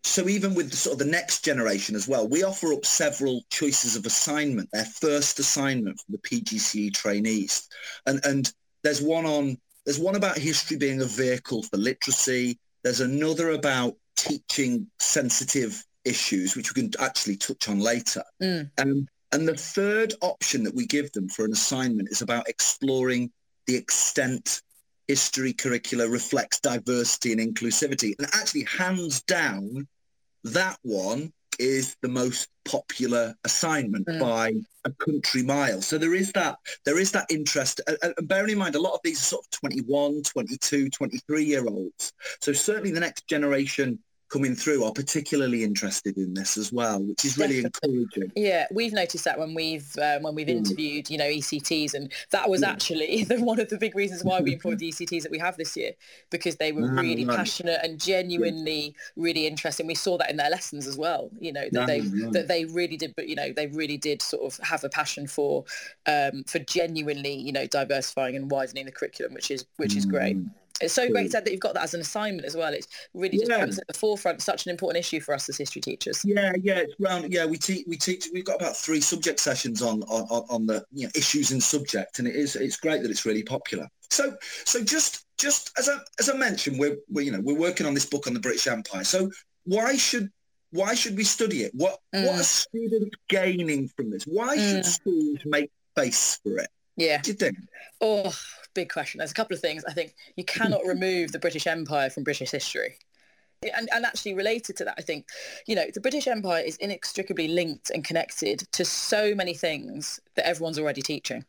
So 0.04 0.28
even 0.28 0.54
with 0.54 0.70
the, 0.70 0.76
sort 0.76 0.94
of 0.94 0.98
the 1.00 1.10
next 1.10 1.44
generation 1.44 1.96
as 1.96 2.06
well, 2.06 2.28
we 2.28 2.44
offer 2.44 2.72
up 2.72 2.84
several 2.84 3.42
choices 3.50 3.96
of 3.96 4.06
assignment. 4.06 4.70
Their 4.72 4.84
first 4.84 5.40
assignment 5.40 5.98
for 5.98 6.12
the 6.12 6.18
PGCE 6.18 6.94
trainees, 6.94 7.68
and 8.06 8.24
and 8.24 8.52
there's 8.84 9.02
one 9.02 9.26
on 9.26 9.58
there's 9.84 9.98
one 9.98 10.14
about 10.14 10.38
history 10.38 10.76
being 10.76 11.02
a 11.02 11.06
vehicle 11.06 11.64
for 11.64 11.78
literacy. 11.78 12.60
There's 12.84 13.00
another 13.00 13.50
about 13.50 13.96
teaching 14.16 14.86
sensitive 15.00 15.84
issues, 16.04 16.56
which 16.56 16.74
we 16.74 16.82
can 16.82 16.92
actually 17.00 17.36
touch 17.36 17.68
on 17.68 17.80
later. 17.80 18.22
Mm. 18.42 18.70
Um, 18.78 19.08
and 19.32 19.48
the 19.48 19.56
third 19.56 20.14
option 20.20 20.62
that 20.64 20.74
we 20.74 20.86
give 20.86 21.10
them 21.12 21.28
for 21.28 21.44
an 21.44 21.52
assignment 21.52 22.10
is 22.10 22.22
about 22.22 22.48
exploring 22.48 23.30
the 23.66 23.76
extent 23.76 24.60
history 25.08 25.52
curricula 25.52 26.08
reflects 26.08 26.60
diversity 26.60 27.32
and 27.32 27.40
inclusivity. 27.40 28.14
And 28.18 28.28
actually, 28.34 28.64
hands 28.64 29.22
down, 29.22 29.88
that 30.44 30.78
one 30.82 31.32
is 31.58 31.96
the 32.02 32.08
most 32.08 32.48
popular 32.64 33.34
assignment 33.44 34.06
mm. 34.06 34.20
by 34.20 34.52
a 34.84 34.90
country 34.92 35.42
mile. 35.42 35.80
So 35.80 35.98
there 35.98 36.14
is 36.14 36.32
that 36.32 36.58
there 36.84 36.98
is 36.98 37.12
that 37.12 37.26
interest. 37.30 37.80
And 38.02 38.14
bearing 38.28 38.50
in 38.50 38.58
mind, 38.58 38.74
a 38.74 38.80
lot 38.80 38.94
of 38.94 39.00
these 39.04 39.20
are 39.20 39.24
sort 39.24 39.44
of 39.44 39.50
21, 39.60 40.22
22, 40.22 40.90
23 40.90 41.44
year 41.44 41.66
olds. 41.66 42.12
So 42.40 42.52
certainly 42.52 42.90
the 42.90 43.00
next 43.00 43.26
generation 43.26 43.98
coming 44.32 44.54
through 44.54 44.82
are 44.82 44.92
particularly 44.92 45.62
interested 45.62 46.16
in 46.16 46.32
this 46.32 46.56
as 46.56 46.72
well, 46.72 47.02
which 47.02 47.24
is 47.24 47.36
really 47.36 47.62
Definitely. 47.62 48.02
encouraging. 48.02 48.32
Yeah, 48.34 48.66
we've 48.72 48.92
noticed 48.92 49.24
that 49.24 49.38
when 49.38 49.54
we've 49.54 49.94
um, 49.98 50.22
when 50.22 50.34
we've 50.34 50.46
mm. 50.46 50.56
interviewed, 50.56 51.10
you 51.10 51.18
know, 51.18 51.26
ECTs, 51.26 51.92
and 51.92 52.10
that 52.30 52.48
was 52.48 52.62
mm. 52.62 52.68
actually 52.68 53.24
the, 53.28 53.38
one 53.42 53.60
of 53.60 53.68
the 53.68 53.76
big 53.76 53.94
reasons 53.94 54.24
why 54.24 54.40
we 54.40 54.52
employed 54.54 54.78
the 54.78 54.90
ECTs 54.90 55.22
that 55.22 55.30
we 55.30 55.38
have 55.38 55.56
this 55.56 55.76
year 55.76 55.92
because 56.30 56.56
they 56.56 56.72
were 56.72 56.88
really 56.88 57.26
passionate 57.26 57.80
and 57.82 58.00
genuinely 58.00 58.94
really 59.16 59.46
interesting. 59.46 59.86
We 59.86 59.94
saw 59.94 60.16
that 60.18 60.30
in 60.30 60.36
their 60.36 60.50
lessons 60.50 60.86
as 60.86 60.96
well. 60.96 61.30
You 61.38 61.52
know 61.52 61.68
that 61.72 61.86
they 61.86 62.00
that 62.00 62.48
they 62.48 62.64
really 62.64 62.96
did, 62.96 63.14
but 63.14 63.28
you 63.28 63.36
know 63.36 63.52
they 63.52 63.66
really 63.66 63.98
did 63.98 64.22
sort 64.22 64.42
of 64.44 64.64
have 64.64 64.82
a 64.84 64.88
passion 64.88 65.26
for 65.26 65.64
um, 66.06 66.44
for 66.44 66.58
genuinely, 66.60 67.34
you 67.34 67.52
know, 67.52 67.66
diversifying 67.66 68.36
and 68.36 68.50
widening 68.50 68.86
the 68.86 68.92
curriculum, 68.92 69.34
which 69.34 69.50
is 69.50 69.66
which 69.76 69.94
is 69.94 70.06
great. 70.06 70.36
Mm. 70.82 70.84
It's 70.84 70.94
so 70.94 71.08
great 71.08 71.32
that 71.32 71.50
you've 71.50 71.60
got 71.60 71.74
that 71.74 71.84
as 71.84 71.94
an 71.94 72.00
assignment 72.00 72.44
as 72.44 72.56
well. 72.56 72.72
It's 72.72 72.88
really 73.14 73.38
just 73.38 73.50
yeah. 73.50 73.62
at 73.62 73.86
the 73.86 73.94
forefront 73.94 74.42
such 74.42 74.66
an 74.66 74.70
important 74.70 75.00
issue 75.00 75.20
for 75.20 75.34
us 75.34 75.48
as 75.48 75.56
history 75.56 75.80
teachers. 75.80 76.22
Yeah, 76.24 76.52
yeah, 76.62 76.78
it's 76.78 76.94
round. 76.98 77.32
Yeah, 77.32 77.46
we 77.46 77.58
teach. 77.58 77.84
We 77.86 77.96
teach. 77.96 78.28
We've 78.32 78.44
got 78.44 78.56
about 78.56 78.76
three 78.76 79.00
subject 79.00 79.40
sessions 79.40 79.82
on 79.82 80.02
on, 80.04 80.44
on 80.50 80.66
the 80.66 80.84
you 80.92 81.06
know, 81.06 81.12
issues 81.14 81.52
in 81.52 81.60
subject, 81.60 82.18
and 82.18 82.28
it 82.28 82.36
is 82.36 82.56
it's 82.56 82.76
great 82.76 83.02
that 83.02 83.10
it's 83.10 83.24
really 83.24 83.42
popular. 83.42 83.88
So 84.10 84.34
so 84.64 84.82
just 84.84 85.24
just 85.38 85.72
as 85.78 85.88
I 85.88 85.98
as 86.18 86.28
I 86.28 86.34
mentioned, 86.34 86.78
we're, 86.78 86.96
we're 87.08 87.22
you 87.22 87.32
know 87.32 87.40
we're 87.40 87.58
working 87.58 87.86
on 87.86 87.94
this 87.94 88.06
book 88.06 88.26
on 88.26 88.34
the 88.34 88.40
British 88.40 88.66
Empire. 88.66 89.04
So 89.04 89.30
why 89.64 89.96
should 89.96 90.30
why 90.70 90.94
should 90.94 91.16
we 91.16 91.24
study 91.24 91.62
it? 91.64 91.72
What 91.74 91.98
mm. 92.14 92.26
what 92.26 92.40
are 92.40 92.44
students 92.44 93.16
gaining 93.28 93.88
from 93.88 94.10
this? 94.10 94.24
Why 94.24 94.56
mm. 94.56 94.70
should 94.70 94.86
schools 94.86 95.38
make 95.44 95.70
space 95.96 96.40
for 96.42 96.58
it? 96.58 96.68
Yeah. 96.96 97.16
What 97.16 97.24
do 97.24 97.30
you 97.30 97.36
think? 97.36 97.56
Oh, 98.00 98.34
big 98.74 98.90
question. 98.90 99.18
There's 99.18 99.30
a 99.30 99.34
couple 99.34 99.54
of 99.54 99.60
things. 99.60 99.84
I 99.84 99.92
think 99.92 100.14
you 100.36 100.44
cannot 100.44 100.84
remove 100.84 101.32
the 101.32 101.38
British 101.38 101.66
Empire 101.66 102.10
from 102.10 102.24
British 102.24 102.50
history. 102.50 102.96
And, 103.76 103.88
and 103.92 104.04
actually 104.04 104.34
related 104.34 104.76
to 104.78 104.84
that, 104.86 104.94
I 104.98 105.02
think, 105.02 105.26
you 105.66 105.76
know, 105.76 105.84
the 105.94 106.00
British 106.00 106.26
Empire 106.26 106.62
is 106.62 106.76
inextricably 106.78 107.46
linked 107.48 107.90
and 107.90 108.04
connected 108.04 108.66
to 108.72 108.84
so 108.84 109.34
many 109.34 109.54
things 109.54 110.18
that 110.34 110.46
everyone's 110.46 110.80
already 110.80 111.00
teaching. 111.00 111.44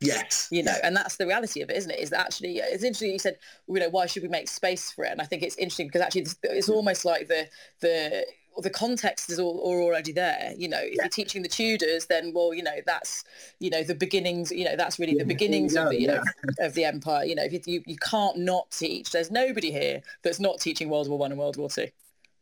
Yes. 0.00 0.48
You 0.50 0.64
know, 0.64 0.74
and 0.82 0.96
that's 0.96 1.16
the 1.16 1.26
reality 1.26 1.62
of 1.62 1.70
it, 1.70 1.76
isn't 1.76 1.92
it? 1.92 2.00
Is 2.00 2.10
that 2.10 2.26
actually, 2.26 2.56
it's 2.56 2.82
interesting 2.82 3.12
you 3.12 3.20
said, 3.20 3.38
you 3.68 3.78
know, 3.78 3.88
why 3.88 4.06
should 4.06 4.24
we 4.24 4.28
make 4.28 4.48
space 4.48 4.90
for 4.90 5.04
it? 5.04 5.12
And 5.12 5.20
I 5.20 5.24
think 5.24 5.44
it's 5.44 5.56
interesting 5.56 5.86
because 5.86 6.02
actually 6.02 6.26
it's 6.42 6.68
almost 6.68 7.04
like 7.04 7.28
the, 7.28 7.48
the, 7.80 8.26
the 8.58 8.70
context 8.70 9.30
is 9.30 9.38
all, 9.38 9.58
all 9.58 9.82
already 9.82 10.12
there. 10.12 10.52
You 10.56 10.68
know, 10.68 10.80
if 10.80 10.96
yeah. 10.96 11.02
you're 11.02 11.08
teaching 11.08 11.42
the 11.42 11.48
Tudors, 11.48 12.06
then 12.06 12.32
well, 12.34 12.54
you 12.54 12.62
know, 12.62 12.76
that's 12.86 13.24
you 13.60 13.70
know 13.70 13.82
the 13.82 13.94
beginnings. 13.94 14.50
You 14.50 14.64
know, 14.64 14.76
that's 14.76 14.98
really 14.98 15.14
the 15.14 15.24
beginnings 15.24 15.74
yeah, 15.74 15.84
of 15.84 15.90
the 15.90 16.00
you 16.00 16.08
yeah. 16.08 16.14
know 16.14 16.66
of 16.66 16.74
the 16.74 16.84
empire. 16.84 17.24
You 17.24 17.34
know, 17.34 17.44
if 17.44 17.66
you, 17.66 17.82
you 17.86 17.96
can't 17.96 18.38
not 18.38 18.70
teach. 18.70 19.10
There's 19.10 19.30
nobody 19.30 19.70
here 19.70 20.02
that's 20.22 20.40
not 20.40 20.60
teaching 20.60 20.88
World 20.88 21.08
War 21.08 21.18
One 21.18 21.32
and 21.32 21.38
World 21.38 21.56
War 21.56 21.68
Two 21.68 21.88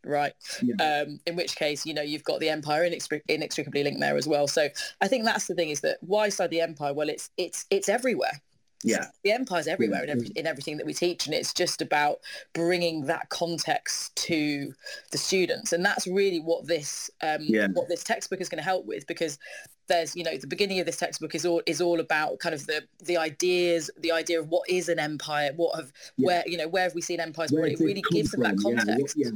right 0.05 0.33
um, 0.81 1.21
in 1.27 1.37
which 1.37 1.55
case 1.55 1.87
you 1.87 1.95
know 1.95 2.03
you've 2.03 2.25
got 2.25 2.41
the 2.41 2.49
empire 2.49 2.83
inextric- 2.89 3.23
inextricably 3.29 3.85
linked 3.85 4.01
there 4.01 4.17
as 4.17 4.27
well 4.27 4.49
so 4.49 4.69
i 5.01 5.07
think 5.07 5.25
that's 5.25 5.47
the 5.47 5.55
thing 5.55 5.69
is 5.69 5.81
that 5.81 5.99
why 6.01 6.29
side 6.29 6.51
the 6.51 6.61
empire 6.61 6.93
well 6.93 7.09
it's 7.09 7.31
it's 7.37 7.67
it's 7.71 7.89
everywhere 7.89 8.41
yeah 8.83 9.07
the 9.23 9.31
empire's 9.31 9.67
everywhere 9.67 10.03
in, 10.03 10.11
every, 10.11 10.27
in 10.37 10.47
everything 10.47 10.77
that 10.77 10.87
we 10.87 10.93
teach 10.93 11.27
and 11.27 11.35
it's 11.35 11.53
just 11.53 11.81
about 11.81 12.19
bringing 12.53 13.07
that 13.07 13.29
context 13.29 14.15
to 14.17 14.73
the 15.11 15.19
students 15.19 15.73
and 15.73 15.85
that's 15.85 16.07
really 16.07 16.41
what 16.41 16.67
this 16.67 17.11
um, 17.23 17.39
yeah. 17.41 17.69
what 17.73 17.89
this 17.89 18.03
textbook 18.03 18.41
is 18.41 18.49
going 18.49 18.59
to 18.59 18.65
help 18.65 18.85
with 18.87 19.07
because 19.07 19.39
there's 19.89 20.17
you 20.17 20.25
know 20.25 20.37
the 20.37 20.47
beginning 20.47 20.81
of 20.81 20.87
this 20.87 20.97
textbook 20.97 21.35
is 21.35 21.45
all 21.45 21.63
is 21.67 21.81
all 21.81 22.01
about 22.01 22.39
kind 22.39 22.55
of 22.55 22.67
the 22.67 22.83
the 23.05 23.17
ideas 23.17 23.91
the 23.99 24.13
idea 24.13 24.41
of 24.41 24.49
what 24.49 24.69
is 24.69 24.89
an 24.89 24.99
empire 24.99 25.53
what 25.57 25.77
have 25.77 25.93
yeah. 26.17 26.27
where 26.27 26.45
you 26.47 26.57
know 26.57 26.69
where 26.69 26.85
have 26.85 26.95
we 26.95 27.01
seen 27.01 27.21
empires 27.21 27.53
where 27.53 27.67
it 27.67 27.79
really 27.79 28.03
gives 28.11 28.31
them 28.31 28.43
that 28.43 28.57
context 28.59 29.17
yeah, 29.17 29.31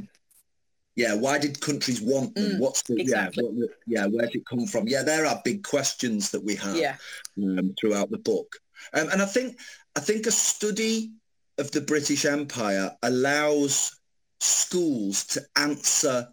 yeah, 0.97 1.13
why 1.13 1.37
did 1.37 1.61
countries 1.61 2.01
want 2.01 2.33
them? 2.33 2.53
Mm, 2.53 2.59
What's 2.59 2.81
the 2.81 2.99
exactly. 2.99 3.43
yeah, 3.45 3.51
what, 3.51 3.69
yeah? 3.85 4.05
Where 4.07 4.25
did 4.25 4.37
it 4.37 4.47
come 4.47 4.65
from? 4.65 4.87
Yeah, 4.87 5.03
there 5.03 5.27
are 5.27 5.39
big 5.45 5.63
questions 5.63 6.31
that 6.31 6.43
we 6.43 6.55
have 6.55 6.75
yeah. 6.75 6.95
um, 7.37 7.75
throughout 7.79 8.09
the 8.09 8.17
book. 8.17 8.55
Um, 8.93 9.09
and 9.09 9.21
I 9.21 9.25
think 9.25 9.59
I 9.95 9.99
think 9.99 10.25
a 10.25 10.31
study 10.31 11.11
of 11.57 11.71
the 11.71 11.81
British 11.81 12.25
Empire 12.25 12.95
allows 13.01 13.99
schools 14.39 15.25
to 15.25 15.41
answer 15.55 16.27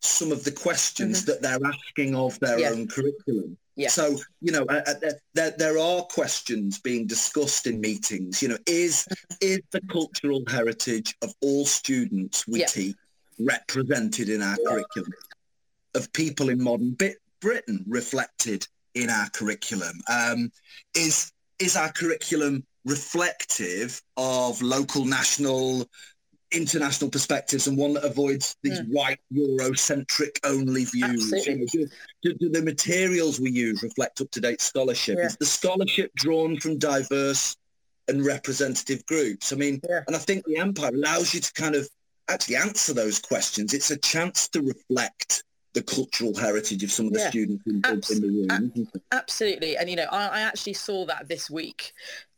some 0.00 0.32
of 0.32 0.44
the 0.44 0.52
questions 0.52 1.22
mm-hmm. 1.22 1.32
that 1.32 1.42
they're 1.42 1.70
asking 1.70 2.14
of 2.14 2.38
their 2.40 2.58
yeah. 2.58 2.70
own 2.70 2.86
curriculum. 2.88 3.56
Yeah. 3.74 3.88
So, 3.88 4.16
you 4.40 4.52
know, 4.52 4.64
uh, 4.70 4.82
uh, 4.86 4.94
there, 5.34 5.52
there 5.58 5.78
are 5.78 6.02
questions 6.02 6.78
being 6.78 7.06
discussed 7.06 7.66
in 7.66 7.80
meetings. 7.80 8.42
You 8.42 8.48
know, 8.48 8.58
is 8.66 9.06
mm-hmm. 9.10 9.34
is 9.42 9.60
the 9.70 9.82
cultural 9.90 10.42
heritage 10.48 11.14
of 11.22 11.34
all 11.42 11.66
students 11.66 12.46
we 12.48 12.60
yeah. 12.60 12.66
teach 12.66 12.96
represented 13.38 14.30
in 14.30 14.40
our 14.42 14.56
curriculum? 14.56 15.12
Of 15.94 16.12
people 16.12 16.48
in 16.50 16.62
modern 16.62 16.96
Britain 17.40 17.84
reflected 17.86 18.66
in 18.94 19.10
our 19.10 19.28
curriculum? 19.30 20.00
Um, 20.10 20.50
is 20.94 21.32
is 21.58 21.76
our 21.76 21.90
curriculum 21.92 22.64
reflective 22.84 24.00
of 24.16 24.62
local, 24.62 25.04
national, 25.04 25.86
international 26.52 27.10
perspectives 27.10 27.66
and 27.66 27.76
one 27.76 27.94
that 27.94 28.04
avoids 28.04 28.56
these 28.62 28.80
mm. 28.80 28.88
white 28.90 29.18
Eurocentric 29.32 30.38
only 30.44 30.84
views? 30.84 31.46
You 31.46 31.58
know, 31.58 31.66
do, 31.72 31.88
do, 32.22 32.34
do, 32.34 32.48
the 32.48 32.62
materials 32.62 33.40
we 33.40 33.50
use 33.50 33.82
reflect 33.82 34.20
up-to-date 34.20 34.60
scholarship? 34.60 35.18
Yeah. 35.18 35.26
Is 35.26 35.36
the 35.36 35.46
scholarship 35.46 36.12
drawn 36.14 36.58
from 36.60 36.78
diverse 36.78 37.56
and 38.08 38.24
representative 38.24 39.04
groups? 39.06 39.52
I 39.52 39.56
mean, 39.56 39.80
yeah. 39.88 40.02
and 40.06 40.14
I 40.14 40.20
think 40.20 40.44
the 40.44 40.58
Empire 40.58 40.90
allows 40.94 41.34
you 41.34 41.40
to 41.40 41.52
kind 41.52 41.74
of 41.74 41.88
actually 42.28 42.56
answer 42.56 42.92
those 42.92 43.18
questions. 43.18 43.74
It's 43.74 43.90
a 43.90 43.96
chance 43.96 44.48
to 44.48 44.62
reflect 44.62 45.44
the 45.76 45.82
cultural 45.82 46.34
heritage 46.34 46.82
of 46.82 46.90
some 46.90 47.06
of 47.06 47.12
the 47.12 47.18
yeah. 47.18 47.28
students 47.28 47.66
in, 47.66 47.82
Abs- 47.84 48.10
in, 48.10 48.22
the 48.22 48.48
room. 48.48 48.88
absolutely, 49.12 49.76
and 49.76 49.90
you 49.90 49.96
know, 49.96 50.06
I, 50.10 50.26
I, 50.28 50.40
actually 50.40 50.72
saw 50.72 51.04
that 51.04 51.28
this 51.28 51.50
week 51.50 51.92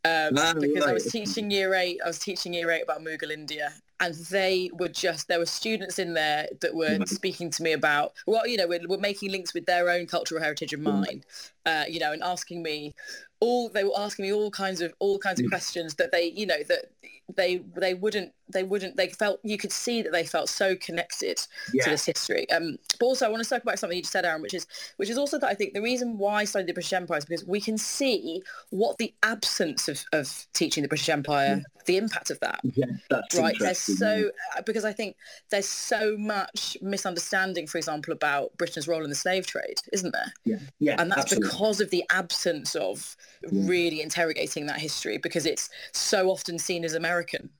um, 0.04 0.32
ah, 0.36 0.54
because 0.58 0.84
right. 0.84 0.90
I 0.90 0.92
was 0.92 1.04
teaching 1.04 1.48
year 1.48 1.72
eight. 1.74 2.00
I 2.04 2.08
was 2.08 2.18
teaching 2.18 2.52
year 2.52 2.68
eight 2.72 2.82
about 2.82 3.00
Mughal 3.00 3.30
India, 3.30 3.72
and 4.00 4.12
they 4.14 4.70
were 4.74 4.88
just 4.88 5.28
there 5.28 5.38
were 5.38 5.46
students 5.46 6.00
in 6.00 6.14
there 6.14 6.48
that 6.60 6.74
were 6.74 6.98
speaking 7.06 7.48
to 7.50 7.62
me 7.62 7.72
about 7.72 8.12
well, 8.26 8.44
you 8.44 8.56
know, 8.56 8.66
we're, 8.66 8.80
we're, 8.88 8.98
making 8.98 9.30
links 9.30 9.54
with 9.54 9.66
their 9.66 9.88
own 9.88 10.06
cultural 10.06 10.42
heritage 10.42 10.72
and 10.72 10.84
mm-hmm. 10.84 11.00
mine, 11.00 11.24
uh, 11.64 11.84
you 11.88 12.00
know, 12.00 12.12
and 12.12 12.24
asking 12.24 12.60
me 12.60 12.92
all 13.40 13.68
they 13.68 13.84
were 13.84 13.98
asking 13.98 14.24
me 14.24 14.32
all 14.32 14.50
kinds 14.50 14.80
of 14.80 14.92
all 14.98 15.18
kinds 15.18 15.40
of 15.40 15.44
mm-hmm. 15.44 15.50
questions 15.50 15.94
that 15.96 16.12
they, 16.12 16.32
you 16.36 16.46
know, 16.46 16.62
that 16.68 16.90
they 17.36 17.58
they 17.76 17.94
wouldn't 17.94 18.32
they 18.50 18.62
wouldn't 18.62 18.96
they 18.96 19.08
felt 19.08 19.38
you 19.42 19.58
could 19.58 19.72
see 19.72 20.00
that 20.00 20.12
they 20.12 20.24
felt 20.24 20.48
so 20.48 20.74
connected 20.76 21.38
yeah. 21.74 21.84
to 21.84 21.90
this 21.90 22.06
history 22.06 22.48
um 22.50 22.78
but 22.98 23.06
also 23.06 23.26
i 23.26 23.28
want 23.28 23.42
to 23.42 23.48
talk 23.48 23.62
about 23.62 23.78
something 23.78 23.96
you 23.96 24.02
just 24.02 24.12
said 24.12 24.24
aaron 24.24 24.40
which 24.40 24.54
is 24.54 24.66
which 24.96 25.10
is 25.10 25.18
also 25.18 25.38
that 25.38 25.48
i 25.48 25.54
think 25.54 25.74
the 25.74 25.82
reason 25.82 26.16
why 26.16 26.40
i 26.40 26.44
studied 26.44 26.66
the 26.66 26.72
british 26.72 26.92
empire 26.94 27.18
is 27.18 27.26
because 27.26 27.44
we 27.44 27.60
can 27.60 27.76
see 27.76 28.42
what 28.70 28.96
the 28.96 29.12
absence 29.22 29.88
of, 29.88 30.02
of 30.12 30.46
teaching 30.54 30.82
the 30.82 30.88
british 30.88 31.10
empire 31.10 31.56
yeah. 31.58 31.82
the 31.84 31.98
impact 31.98 32.30
of 32.30 32.40
that 32.40 32.60
yeah, 32.62 32.86
that's 33.10 33.36
right 33.38 33.56
there's 33.58 33.78
so 33.78 34.30
uh, 34.56 34.62
because 34.62 34.86
i 34.86 34.92
think 34.92 35.14
there's 35.50 35.68
so 35.68 36.16
much 36.16 36.78
misunderstanding 36.80 37.66
for 37.66 37.76
example 37.76 38.14
about 38.14 38.56
britain's 38.56 38.88
role 38.88 39.04
in 39.04 39.10
the 39.10 39.16
slave 39.16 39.46
trade 39.46 39.76
isn't 39.92 40.12
there 40.12 40.32
yeah 40.46 40.56
yeah 40.78 40.96
and 40.98 41.10
that's 41.10 41.32
absolutely. 41.32 41.48
because 41.50 41.80
of 41.82 41.90
the 41.90 42.04
absence 42.10 42.74
of 42.74 43.16
really 43.52 44.00
interrogating 44.00 44.66
that 44.66 44.78
history 44.78 45.18
because 45.18 45.46
it's 45.46 45.70
so 45.92 46.30
often 46.30 46.58
seen 46.58 46.84
as 46.84 46.94
american 46.94 47.50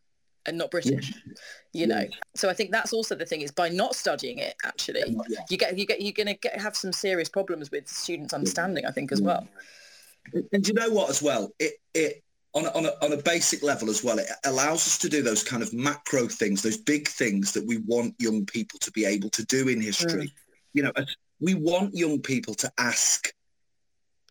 and 0.49 0.59
not 0.59 0.71
British. 0.71 1.11
Yeah. 1.11 1.33
You 1.75 1.87
know, 1.87 2.01
yeah. 2.01 2.17
so 2.35 2.49
I 2.49 2.55
think 2.55 2.73
that's 2.73 2.93
also 2.93 3.15
the 3.15 3.27
thing 3.27 3.43
is 3.43 3.53
by 3.53 3.69
not 3.69 3.95
studying 3.95 4.39
it, 4.39 4.55
actually, 4.65 5.03
yeah. 5.29 5.41
you 5.51 5.59
get 5.59 5.79
you 5.79 5.87
get 5.87 6.01
you're 6.01 6.13
going 6.13 6.37
to 6.37 6.49
have 6.59 6.75
some 6.75 6.93
serious 6.93 7.29
problems 7.29 7.71
with 7.71 7.87
students' 7.87 8.33
understanding. 8.33 8.87
I 8.87 8.91
think 8.91 9.13
as 9.13 9.21
well. 9.21 9.47
And 10.53 10.67
you 10.67 10.75
know 10.75 10.91
what, 10.91 11.11
as 11.11 11.23
well, 11.23 11.51
it 11.59 11.75
it 11.95 12.25
on 12.55 12.65
a, 12.65 12.71
on 12.71 12.87
a, 12.87 12.93
on 13.03 13.13
a 13.13 13.17
basic 13.19 13.63
level 13.63 13.91
as 13.91 14.03
well, 14.03 14.19
it 14.19 14.27
allows 14.45 14.87
us 14.87 14.99
to 14.99 15.09
do 15.09 15.23
those 15.23 15.45
kind 15.45 15.63
of 15.63 15.73
macro 15.75 16.27
things, 16.27 16.63
those 16.63 16.79
big 16.79 17.07
things 17.07 17.53
that 17.53 17.67
we 17.67 17.79
want 17.79 18.15
young 18.19 18.47
people 18.47 18.79
to 18.81 18.91
be 18.91 19.05
able 19.05 19.29
to 19.31 19.45
do 19.45 19.69
in 19.69 19.81
history. 19.81 20.29
Mm. 20.29 20.33
You 20.73 20.83
know, 20.85 20.93
we 21.41 21.55
want 21.55 21.95
young 21.95 22.21
people 22.21 22.55
to 22.55 22.73
ask 22.79 23.33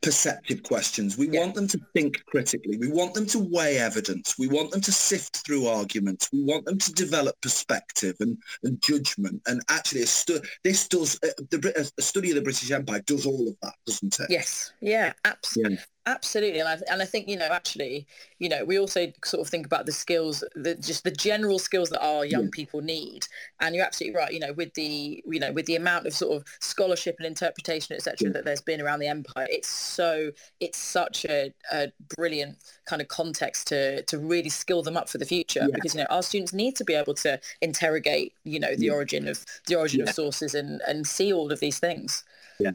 perceptive 0.01 0.63
questions. 0.63 1.17
We 1.17 1.29
yeah. 1.29 1.41
want 1.41 1.55
them 1.55 1.67
to 1.67 1.79
think 1.93 2.23
critically. 2.25 2.77
We 2.77 2.91
want 2.91 3.13
them 3.13 3.25
to 3.27 3.39
weigh 3.39 3.77
evidence. 3.77 4.37
We 4.37 4.47
want 4.47 4.71
them 4.71 4.81
to 4.81 4.91
sift 4.91 5.45
through 5.45 5.67
arguments. 5.67 6.29
We 6.31 6.43
want 6.43 6.65
them 6.65 6.77
to 6.77 6.91
develop 6.93 7.39
perspective 7.41 8.15
and, 8.19 8.37
and 8.63 8.81
judgment. 8.81 9.41
And 9.47 9.61
actually, 9.69 10.05
stu- 10.05 10.41
this 10.63 10.87
does 10.87 11.19
uh, 11.23 11.29
the, 11.49 11.91
a 11.97 12.01
study 12.01 12.29
of 12.29 12.35
the 12.35 12.41
British 12.41 12.71
Empire 12.71 13.01
does 13.05 13.25
all 13.25 13.47
of 13.47 13.55
that, 13.61 13.73
doesn't 13.85 14.19
it? 14.19 14.27
Yes. 14.29 14.73
Yeah. 14.81 15.13
Absolutely. 15.25 15.75
Yeah. 15.75 15.81
Absolutely, 16.07 16.61
and 16.61 16.69
I, 16.69 16.77
and 16.89 17.01
I 17.01 17.05
think 17.05 17.27
you 17.27 17.35
know 17.35 17.49
actually, 17.51 18.07
you 18.39 18.47
know, 18.47 18.63
we 18.63 18.79
also 18.79 19.11
sort 19.25 19.45
of 19.45 19.49
think 19.49 19.65
about 19.65 19.85
the 19.85 19.91
skills, 19.91 20.41
the 20.55 20.73
just 20.75 21.03
the 21.03 21.11
general 21.11 21.59
skills 21.59 21.89
that 21.89 22.01
our 22.01 22.23
young 22.23 22.45
yeah. 22.45 22.49
people 22.53 22.79
need. 22.79 23.27
And 23.59 23.75
you're 23.75 23.83
absolutely 23.83 24.17
right. 24.17 24.31
You 24.31 24.39
know, 24.39 24.53
with 24.53 24.73
the 24.75 25.21
you 25.27 25.39
know 25.39 25.51
with 25.51 25.65
the 25.65 25.75
amount 25.75 26.07
of 26.07 26.13
sort 26.13 26.37
of 26.37 26.47
scholarship 26.61 27.17
and 27.19 27.27
interpretation, 27.27 27.93
etc., 27.93 28.15
yeah. 28.21 28.29
that 28.31 28.45
there's 28.45 28.61
been 28.61 28.79
around 28.79 28.99
the 28.99 29.07
empire, 29.07 29.47
it's 29.49 29.67
so 29.67 30.31
it's 30.61 30.77
such 30.77 31.25
a, 31.25 31.53
a 31.73 31.91
brilliant 32.15 32.55
kind 32.85 33.01
of 33.01 33.09
context 33.09 33.67
to 33.67 34.01
to 34.03 34.17
really 34.17 34.49
skill 34.49 34.81
them 34.81 34.95
up 34.95 35.09
for 35.09 35.17
the 35.17 35.25
future. 35.25 35.63
Yeah. 35.63 35.75
Because 35.75 35.93
you 35.93 35.99
know 35.99 36.07
our 36.09 36.23
students 36.23 36.53
need 36.53 36.77
to 36.77 36.85
be 36.85 36.93
able 36.93 37.15
to 37.15 37.37
interrogate, 37.61 38.33
you 38.45 38.61
know, 38.61 38.75
the 38.77 38.89
origin 38.91 39.27
of 39.27 39.43
the 39.67 39.75
origin 39.75 40.03
of 40.03 40.09
sources 40.11 40.55
and 40.55 40.81
and 40.87 41.05
see 41.05 41.33
all 41.33 41.51
of 41.51 41.59
these 41.59 41.79
things. 41.79 42.23
Yeah 42.61 42.71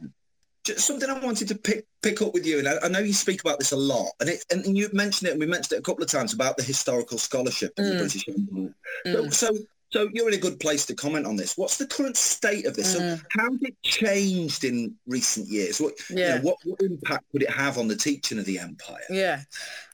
just 0.65 0.87
something 0.87 1.09
I 1.09 1.19
wanted 1.19 1.49
to 1.49 1.55
pick 1.55 1.87
pick 2.03 2.23
up 2.23 2.35
with 2.35 2.47
you, 2.47 2.59
and 2.59 2.69
I, 2.69 2.75
I, 2.85 2.89
know 2.89 3.01
you 3.01 3.13
speak 3.13 3.41
about 3.41 3.59
this 3.59 3.73
a 3.73 3.77
lot, 3.77 4.13
and 4.21 4.29
it 4.29 4.45
and 4.51 4.77
you 4.77 4.89
mentioned 4.93 5.29
it, 5.29 5.33
and 5.33 5.41
we 5.41 5.47
mentioned 5.47 5.73
it 5.73 5.81
a 5.81 5.83
couple 5.83 6.05
of 6.05 6.11
times 6.11 6.33
about 6.33 6.57
the 6.57 6.63
historical 6.63 7.19
scholarship 7.19 7.73
of 7.79 7.85
mm. 7.85 7.91
the 7.91 7.99
British 7.99 8.29
Empire. 8.29 8.75
Mm. 9.07 9.35
So, 9.35 9.57
so, 9.91 10.09
you're 10.13 10.29
in 10.29 10.35
a 10.35 10.39
good 10.39 10.59
place 10.59 10.87
to 10.87 10.95
comment 10.95 11.27
on 11.27 11.37
this. 11.37 11.59
What's 11.59 11.77
the 11.77 11.87
current 11.87 12.17
state 12.17 12.67
of 12.67 12.77
this? 12.77 12.95
Mm. 12.95 13.19
So, 13.19 13.25
how 13.31 13.51
has 13.51 13.63
it 13.63 13.83
changed 13.83 14.65
in 14.65 14.95
recent 15.07 15.49
years? 15.49 15.81
What, 15.81 15.95
yeah. 16.09 16.37
You 16.37 16.43
know, 16.43 16.49
what, 16.49 16.57
what 16.65 16.81
impact 16.81 17.25
would 17.33 17.43
it 17.43 17.51
have 17.51 17.77
on 17.77 17.89
the 17.89 17.97
teaching 17.97 18.39
of 18.39 18.45
the 18.45 18.59
empire? 18.59 19.03
Yeah, 19.11 19.43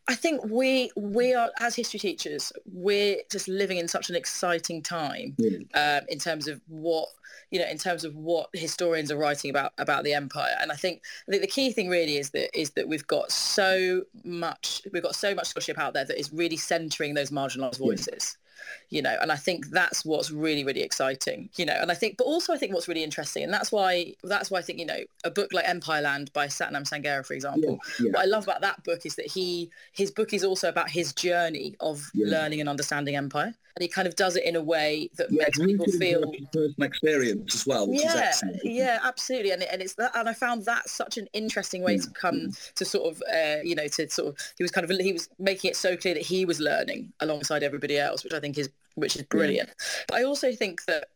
I 0.09 0.15
think 0.15 0.43
we 0.47 0.91
we 0.97 1.35
are 1.35 1.51
as 1.61 1.77
history 1.77 2.01
teachers, 2.01 2.53
we're 2.73 3.19
just 3.31 3.47
living 3.47 3.77
in 3.77 3.89
such 3.89 4.09
an 4.09 4.17
exciting 4.17 4.83
time 4.83 5.37
um, 5.75 6.01
in 6.09 6.19
terms 6.19 6.49
of 6.49 6.61
what 6.67 7.09
you 7.51 7.59
know, 7.59 7.67
in 7.67 7.79
terms 7.79 8.05
of 8.05 8.15
what 8.15 8.49
historians 8.55 9.11
are 9.11 9.19
writing 9.19 9.51
about 9.51 9.73
about 9.79 10.05
the 10.05 10.15
empire. 10.15 10.57
And 10.61 10.73
I 10.73 10.77
think 10.77 11.03
I 11.29 11.33
think 11.33 11.43
the 11.43 11.49
key 11.49 11.73
thing 11.73 11.89
really 11.89 12.17
is 12.17 12.31
that 12.31 12.59
is 12.59 12.71
that 12.71 12.89
we've 12.89 13.07
got 13.07 13.31
so 13.31 14.03
much 14.25 14.83
we've 14.93 15.03
got 15.03 15.15
so 15.15 15.35
much 15.35 15.49
scholarship 15.49 15.79
out 15.79 15.93
there 15.93 16.07
that 16.07 16.19
is 16.19 16.33
really 16.33 16.57
centering 16.57 17.15
those 17.15 17.31
marginalized 17.31 17.79
voices. 17.79 18.37
Yeah 18.39 18.45
you 18.91 19.03
know 19.03 19.17
and 19.21 19.31
i 19.31 19.37
think 19.37 19.67
that's 19.71 20.05
what's 20.05 20.31
really 20.31 20.65
really 20.65 20.83
exciting 20.83 21.49
you 21.57 21.65
know 21.65 21.77
and 21.81 21.91
i 21.91 21.95
think 21.95 22.17
but 22.17 22.25
also 22.25 22.53
i 22.53 22.57
think 22.57 22.73
what's 22.73 22.89
really 22.89 23.05
interesting 23.05 23.43
and 23.43 23.53
that's 23.53 23.73
why 23.73 24.13
that's 24.25 24.51
why 24.51 24.59
i 24.59 24.63
think 24.63 24.79
you 24.79 24.87
know 24.87 25.01
a 25.25 25.31
book 25.31 25.53
like 25.53 25.69
empire 25.69 26.03
land 26.03 26.33
by 26.33 26.47
sathnam 26.47 26.89
sanghera 26.89 27.25
for 27.25 27.35
example 27.35 27.79
yeah, 27.99 28.07
yeah. 28.07 28.11
what 28.13 28.23
i 28.23 28.25
love 28.25 28.45
about 28.45 28.61
that 28.61 28.83
book 28.85 29.05
is 29.05 29.17
that 29.17 29.27
he 29.27 29.71
his 29.93 30.11
book 30.11 30.33
is 30.33 30.45
also 30.45 30.69
about 30.69 30.91
his 30.91 31.13
journey 31.13 31.75
of 31.81 32.11
yeah. 32.15 32.27
learning 32.29 32.61
and 32.61 32.69
understanding 32.69 33.17
empire 33.17 33.55
and 33.79 33.83
he 33.85 33.89
kind 33.89 34.09
of 34.09 34.17
does 34.17 34.35
it 34.35 34.45
in 34.45 34.57
a 34.57 34.61
way 34.61 35.09
that 35.17 35.31
makes 35.31 35.57
people 35.57 35.87
feel 35.87 36.33
personal 36.53 36.83
experience 36.83 37.55
as 37.55 37.67
well 37.67 37.87
yeah 37.91 38.33
yeah 38.65 38.99
absolutely 39.05 39.53
and, 39.53 39.63
it, 39.63 39.69
and 39.71 39.81
it's 39.81 39.95
that 39.95 40.11
and 40.17 40.29
i 40.29 40.33
found 40.33 40.65
that 40.65 40.89
such 40.89 41.17
an 41.17 41.29
interesting 41.33 41.83
way 41.83 41.97
to 41.97 42.11
come 42.11 42.51
to 42.75 42.85
sort 42.85 43.09
of 43.09 43.23
uh, 43.33 43.59
you 43.63 43.77
know 43.77 43.87
to 43.87 44.09
sort 44.11 44.29
of 44.29 44.37
he 44.57 44.65
was 44.65 44.73
kind 44.73 44.91
of 44.91 44.99
he 44.99 45.13
was 45.13 45.29
making 45.39 45.71
it 45.71 45.77
so 45.77 45.97
clear 45.97 46.15
that 46.15 46.25
he 46.25 46.45
was 46.45 46.59
learning 46.59 47.13
alongside 47.21 47.63
everybody 47.63 47.97
else 47.97 48.25
which 48.25 48.35
i 48.35 48.41
think 48.41 48.48
is 48.57 48.71
which 48.95 49.17
is 49.17 49.23
brilliant. 49.23 49.69
Yeah. 49.69 50.05
But 50.09 50.17
I 50.19 50.25
also 50.25 50.53
think 50.53 50.85
that 50.87 51.09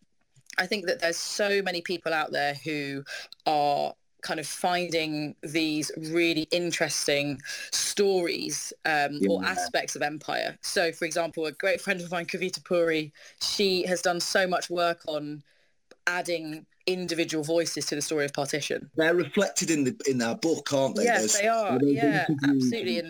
I 0.58 0.66
think 0.66 0.86
that 0.86 1.00
there's 1.00 1.16
so 1.16 1.62
many 1.62 1.80
people 1.80 2.12
out 2.12 2.32
there 2.32 2.54
who 2.54 3.04
are 3.46 3.94
kind 4.22 4.38
of 4.38 4.46
finding 4.46 5.34
these 5.42 5.90
really 5.96 6.46
interesting 6.52 7.40
stories 7.72 8.72
um, 8.84 9.18
yeah. 9.20 9.28
or 9.28 9.44
aspects 9.44 9.96
of 9.96 10.02
empire. 10.02 10.56
So, 10.62 10.92
for 10.92 11.04
example, 11.04 11.46
a 11.46 11.52
great 11.52 11.80
friend 11.80 12.00
of 12.00 12.10
mine, 12.10 12.26
Kavita 12.26 12.64
Puri, 12.64 13.12
she 13.42 13.84
has 13.86 14.00
done 14.00 14.20
so 14.20 14.46
much 14.46 14.70
work 14.70 15.00
on 15.08 15.42
adding 16.06 16.66
individual 16.86 17.44
voices 17.44 17.86
to 17.86 17.94
the 17.94 18.02
story 18.02 18.24
of 18.24 18.32
partition. 18.32 18.90
They're 18.96 19.14
reflected 19.14 19.70
in 19.70 19.84
the 19.84 20.00
in 20.08 20.20
our 20.22 20.36
book, 20.36 20.72
aren't 20.72 20.96
they? 20.96 21.04
Yes, 21.04 21.20
There's, 21.20 21.42
they 21.42 21.48
are. 21.48 21.78
Yeah, 21.82 22.26
absolutely. 22.44 23.02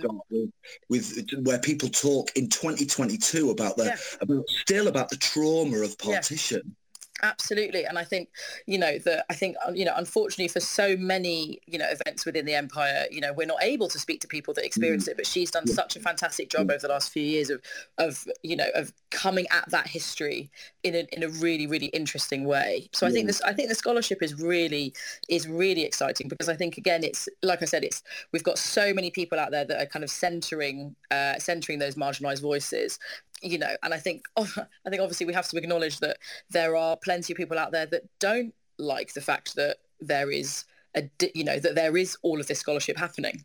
With, 0.88 1.17
with, 1.17 1.29
where 1.43 1.59
people 1.59 1.88
talk 1.88 2.31
in 2.37 2.49
2022 2.49 3.50
about 3.50 3.76
the 3.76 3.87
yeah. 3.87 3.97
about 4.21 4.49
still 4.49 4.88
about 4.88 5.11
the 5.11 5.17
trauma 5.17 5.79
of 5.79 5.97
partition 5.99 6.76
absolutely. 7.23 7.85
And 7.85 7.99
i 7.99 8.05
think 8.05 8.29
you 8.67 8.79
know 8.79 8.99
that 8.99 9.25
i 9.31 9.35
think 9.35 9.57
uh, 9.67 9.73
you 9.73 9.85
know 9.85 9.95
unfortunately 9.97 10.49
for 10.49 10.61
so 10.61 10.97
many 10.97 11.61
you 11.67 11.79
know 11.79 11.88
events 11.88 12.25
within 12.25 12.45
the 12.47 12.55
empire 12.55 13.07
you 13.11 13.21
know 13.21 13.33
we're 13.33 13.47
not 13.47 13.62
able 13.62 13.88
to 13.88 13.99
speak 13.99 14.21
to 14.21 14.29
people 14.29 14.55
that 14.55 14.64
experience 14.64 15.07
mm. 15.07 15.12
it 15.12 15.17
but 15.17 15.26
she's 15.26 15.50
done 15.50 15.67
such 15.67 15.97
a 15.97 16.00
fantastic 16.00 16.49
job 16.49 16.71
over 16.71 16.79
the 16.81 16.88
last 16.88 17.12
few 17.12 17.23
years 17.23 17.50
of 17.50 17.62
of 17.99 18.26
you 18.43 18.57
know 18.57 18.69
of 18.75 18.93
coming 19.11 19.47
at 19.50 19.69
that 19.71 19.87
history 19.87 20.50
in 20.83 20.95
a, 20.95 21.07
in 21.12 21.23
a 21.23 21.29
really 21.29 21.67
really 21.67 21.87
interesting 21.87 22.45
way. 22.45 22.88
So 22.93 23.07
i 23.07 23.11
think 23.11 23.26
this 23.26 23.41
i 23.43 23.52
think 23.52 23.69
the 23.69 23.75
scholarship 23.75 24.23
is 24.23 24.41
really 24.41 24.95
is 25.29 25.49
really 25.49 25.83
exciting 25.83 26.29
because 26.29 26.49
i 26.49 26.57
think 26.57 26.76
again 26.76 27.05
it's 27.05 27.29
like 27.43 27.62
i 27.62 27.64
said 27.64 27.85
it's 27.85 28.02
we've 28.33 28.45
got 28.45 28.59
so 28.59 28.93
many 28.93 29.11
people 29.11 29.38
out 29.38 29.50
there 29.50 29.64
that 29.64 29.81
are 29.81 29.87
kind 29.87 30.02
of 30.05 30.11
centering 30.11 30.95
uh 31.11 31.38
centering 31.38 31.79
those 31.79 31.95
marginalized 31.95 32.43
voices 32.43 32.99
you 33.42 33.58
know, 33.58 33.75
and 33.82 33.92
I 33.92 33.99
think 33.99 34.25
oh, 34.37 34.52
I 34.87 34.90
think 34.90 35.02
obviously 35.02 35.26
we 35.26 35.34
have 35.34 35.49
to 35.49 35.56
acknowledge 35.56 35.99
that 36.00 36.18
there 36.50 36.76
are 36.76 36.96
plenty 36.96 37.32
of 37.32 37.37
people 37.37 37.58
out 37.58 37.72
there 37.72 37.87
that 37.87 38.04
don't 38.18 38.54
like 38.78 39.12
the 39.14 39.20
fact 39.20 39.54
that 39.56 39.78
there 40.00 40.30
is 40.30 40.64
a 40.96 41.08
you 41.34 41.44
know 41.44 41.58
that 41.58 41.75
there 41.75 41.96
is 41.96 42.16
all 42.22 42.40
of 42.40 42.46
this 42.46 42.61
scholarship 42.61 42.96
happening, 42.96 43.44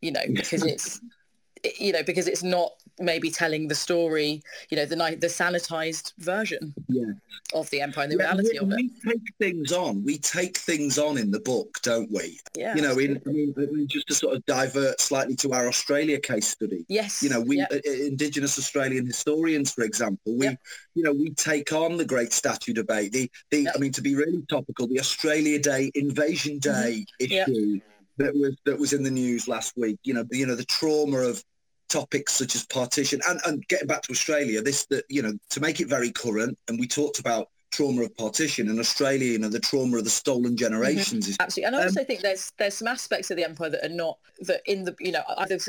you 0.00 0.12
know, 0.12 0.24
because 0.32 0.64
it's 0.64 1.00
you 1.78 1.92
know, 1.92 2.02
because 2.02 2.28
it's 2.28 2.42
not 2.42 2.72
maybe 3.00 3.30
telling 3.30 3.68
the 3.68 3.74
story, 3.74 4.42
you 4.70 4.76
know, 4.76 4.84
the 4.84 4.96
the 4.96 5.26
sanitized 5.26 6.12
version 6.18 6.74
yeah. 6.88 7.04
of 7.54 7.68
the 7.70 7.80
empire 7.80 8.04
and 8.04 8.12
the 8.12 8.16
yeah, 8.18 8.24
reality 8.24 8.50
we, 8.52 8.58
of 8.58 8.72
it. 8.72 8.76
We 8.76 9.10
take 9.10 9.34
things 9.38 9.72
on. 9.72 10.04
We 10.04 10.18
take 10.18 10.58
things 10.58 10.98
on 10.98 11.18
in 11.18 11.30
the 11.30 11.40
book, 11.40 11.78
don't 11.82 12.10
we? 12.10 12.38
Yeah. 12.56 12.74
You 12.74 12.82
know, 12.82 12.98
in, 12.98 13.20
I 13.26 13.30
mean, 13.30 13.88
just 13.88 14.06
to 14.08 14.14
sort 14.14 14.36
of 14.36 14.44
divert 14.46 15.00
slightly 15.00 15.36
to 15.36 15.52
our 15.52 15.68
Australia 15.68 16.20
case 16.20 16.48
study. 16.48 16.84
Yes. 16.88 17.22
You 17.22 17.30
know, 17.30 17.40
we 17.40 17.60
uh, 17.60 17.66
Indigenous 17.84 18.58
Australian 18.58 19.06
historians, 19.06 19.72
for 19.72 19.84
example, 19.84 20.36
we, 20.36 20.48
you 20.94 21.02
know, 21.02 21.12
we 21.12 21.30
take 21.30 21.72
on 21.72 21.96
the 21.96 22.04
great 22.04 22.32
statue 22.32 22.72
debate. 22.72 23.12
The, 23.12 23.30
the, 23.50 23.68
I 23.74 23.78
mean, 23.78 23.92
to 23.92 24.02
be 24.02 24.14
really 24.14 24.42
topical, 24.48 24.86
the 24.86 25.00
Australia 25.00 25.58
Day 25.58 25.90
Invasion 25.94 26.58
mm-hmm. 26.60 26.82
Day 26.82 27.06
mm-hmm. 27.20 27.52
issue 27.52 27.80
that 28.16 28.34
was 28.34 28.56
that 28.64 28.78
was 28.78 28.92
in 28.92 29.02
the 29.02 29.10
news 29.10 29.48
last 29.48 29.76
week. 29.76 29.98
You 30.04 30.14
know, 30.14 30.24
you 30.30 30.46
know 30.46 30.54
the 30.54 30.64
trauma 30.64 31.18
of 31.18 31.42
topics 31.88 32.32
such 32.32 32.54
as 32.54 32.66
partition 32.66 33.20
and, 33.28 33.40
and 33.46 33.66
getting 33.68 33.86
back 33.86 34.02
to 34.02 34.12
Australia, 34.12 34.62
this 34.62 34.86
that 34.86 35.04
you 35.08 35.22
know 35.22 35.32
to 35.50 35.60
make 35.60 35.80
it 35.80 35.88
very 35.88 36.10
current, 36.10 36.58
and 36.68 36.78
we 36.78 36.86
talked 36.86 37.18
about 37.18 37.48
trauma 37.74 38.02
of 38.02 38.16
partition 38.16 38.68
and 38.68 38.78
Australia, 38.78 39.32
you 39.32 39.38
know, 39.38 39.48
the 39.48 39.58
trauma 39.58 39.98
of 39.98 40.04
the 40.04 40.10
stolen 40.10 40.56
generations. 40.56 41.26
Mm-hmm. 41.26 41.42
Absolutely. 41.42 41.66
And 41.66 41.76
I 41.76 41.84
also 41.84 42.00
um, 42.00 42.06
think 42.06 42.20
there's 42.20 42.52
there's 42.58 42.74
some 42.74 42.86
aspects 42.86 43.30
of 43.30 43.36
the 43.36 43.44
empire 43.44 43.70
that 43.70 43.84
are 43.84 43.94
not 43.94 44.18
that 44.40 44.62
in 44.66 44.84
the 44.84 44.94
you 45.00 45.10
know 45.10 45.22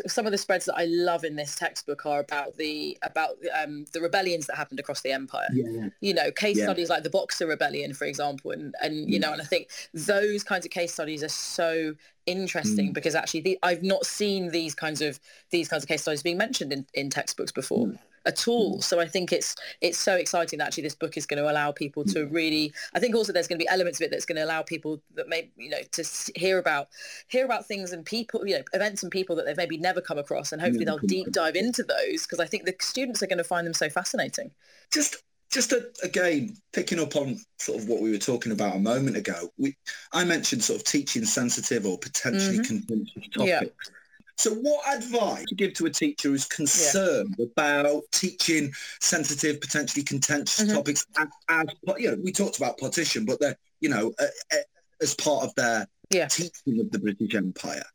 some 0.08 0.26
of 0.26 0.32
the 0.32 0.38
spreads 0.38 0.66
that 0.66 0.76
I 0.76 0.86
love 0.86 1.24
in 1.24 1.36
this 1.36 1.56
textbook 1.56 2.06
are 2.06 2.20
about 2.20 2.58
the 2.58 2.98
about 3.02 3.32
um, 3.62 3.86
the 3.94 4.02
rebellions 4.02 4.46
that 4.48 4.56
happened 4.56 4.80
across 4.80 5.02
the 5.02 5.12
empire. 5.12 5.48
Yeah. 5.52 5.90
You 6.02 6.14
know, 6.14 6.32
case 6.32 6.58
yeah. 6.58 6.66
studies 6.66 6.90
like 6.90 7.04
the 7.04 7.10
Boxer 7.10 7.48
Rebellion, 7.48 7.94
for 7.94 8.06
example, 8.06 8.52
and 8.52 8.76
and 8.82 9.10
you 9.12 9.20
know, 9.20 9.34
and 9.34 9.42
I 9.42 9.46
think 9.46 9.70
those 9.94 10.44
kinds 10.44 10.66
of 10.66 10.72
case 10.72 10.94
studies 10.94 11.24
are 11.24 11.30
so 11.30 11.96
interesting 12.28 12.90
mm. 12.90 12.94
because 12.94 13.14
actually 13.16 13.42
the, 13.42 13.60
I've 13.64 13.84
not 13.84 14.06
seen 14.06 14.50
these 14.50 14.76
kinds 14.76 15.02
of 15.02 15.20
these 15.50 15.68
kinds 15.68 15.84
of 15.84 15.88
case 15.88 16.02
studies 16.04 16.24
being 16.24 16.38
mentioned 16.38 16.72
in, 16.72 16.86
in 16.94 17.10
textbooks 17.10 17.52
before. 17.52 17.88
Mm 17.88 17.98
at 18.26 18.48
all. 18.48 18.78
Mm. 18.78 18.84
So 18.84 19.00
I 19.00 19.08
think 19.08 19.32
it's 19.32 19.56
it's 19.82 19.98
so 19.98 20.16
exciting 20.16 20.60
that 20.60 20.68
actually 20.68 20.84
this 20.84 20.96
book 20.96 21.18
is 21.18 21.26
going 21.26 21.42
to 21.42 21.50
allow 21.50 21.72
people 21.72 22.04
to 22.06 22.26
mm. 22.26 22.34
really. 22.34 22.74
I 22.94 23.00
think 23.00 23.16
also 23.16 23.32
there's 23.34 23.48
going 23.48 23.60
to 23.60 23.64
be 23.64 23.70
elements 23.70 24.00
of 24.00 24.06
it 24.06 24.12
that's 24.12 24.26
going 24.26 24.38
to 24.38 24.46
allow 24.46 24.62
people 24.62 25.02
that 25.16 25.30
may 25.30 25.50
you 25.58 25.70
know 25.70 25.82
to 25.92 26.04
hear 26.36 26.58
about 26.58 26.90
hear 27.28 27.46
about 27.46 27.68
things 27.68 27.92
and 27.92 28.06
people 28.06 28.46
you 28.48 28.58
know 28.58 28.64
events 28.74 29.04
and 29.04 29.12
people 29.12 29.36
that 29.36 29.46
they've 29.46 29.58
maybe 29.58 29.78
never 29.78 30.02
come 30.02 30.18
across, 30.18 30.52
and 30.52 30.62
hopefully 30.62 30.86
they'll 30.86 30.98
deep 31.00 31.32
dive 31.32 31.56
into 31.56 31.84
those 31.84 32.24
because 32.24 32.40
I 32.40 32.46
think 32.46 32.66
the 32.66 32.76
students 32.82 33.22
are 33.24 33.28
going 33.28 33.38
to 33.38 33.44
find 33.44 33.66
them 33.66 33.74
so 33.74 33.90
fascinating. 33.90 34.52
Just 34.92 35.18
just 35.52 35.72
a, 35.72 35.88
again 36.04 36.56
picking 36.74 37.00
up 37.00 37.16
on 37.16 37.38
sort 37.60 37.80
of 37.80 37.88
what 37.88 38.02
we 38.02 38.12
were 38.12 38.18
talking 38.18 38.52
about 38.52 38.76
a 38.76 38.80
moment 38.80 39.16
ago 39.16 39.48
we 39.58 39.76
i 40.12 40.24
mentioned 40.24 40.64
sort 40.64 40.80
of 40.80 40.84
teaching 40.84 41.24
sensitive 41.24 41.86
or 41.86 42.00
potentially 42.00 42.58
mm-hmm. 42.58 42.80
contentious 42.80 43.28
topics 43.32 43.48
yeah. 43.48 43.94
So 44.38 44.52
what 44.54 44.98
advice 44.98 45.46
to 45.48 45.56
give 45.56 45.74
to 45.76 45.86
a 45.86 45.90
teacher 45.90 46.30
who's 46.30 46.46
concerned 46.46 47.36
yeah. 47.38 47.46
about 47.46 48.04
teaching 48.12 48.72
sensitive, 49.00 49.62
potentially 49.62 50.04
contentious 50.04 50.62
mm-hmm. 50.62 50.76
topics 50.76 51.06
as, 51.18 51.28
as, 51.50 51.66
you 51.98 52.12
know, 52.12 52.18
we 52.22 52.32
talked 52.32 52.58
about 52.58 52.78
partition, 52.78 53.26
but 53.26 53.40
they're, 53.40 53.58
you 53.80 53.90
know, 53.90 54.14
uh, 54.20 54.26
uh, 54.54 54.58
as 55.02 55.16
part 55.16 55.46
of 55.46 55.56
their 55.56 55.88
yeah. 56.10 56.28
teaching 56.28 56.80
of 56.80 56.92
the 56.92 57.00
British 57.00 57.34
Empire. 57.34 57.86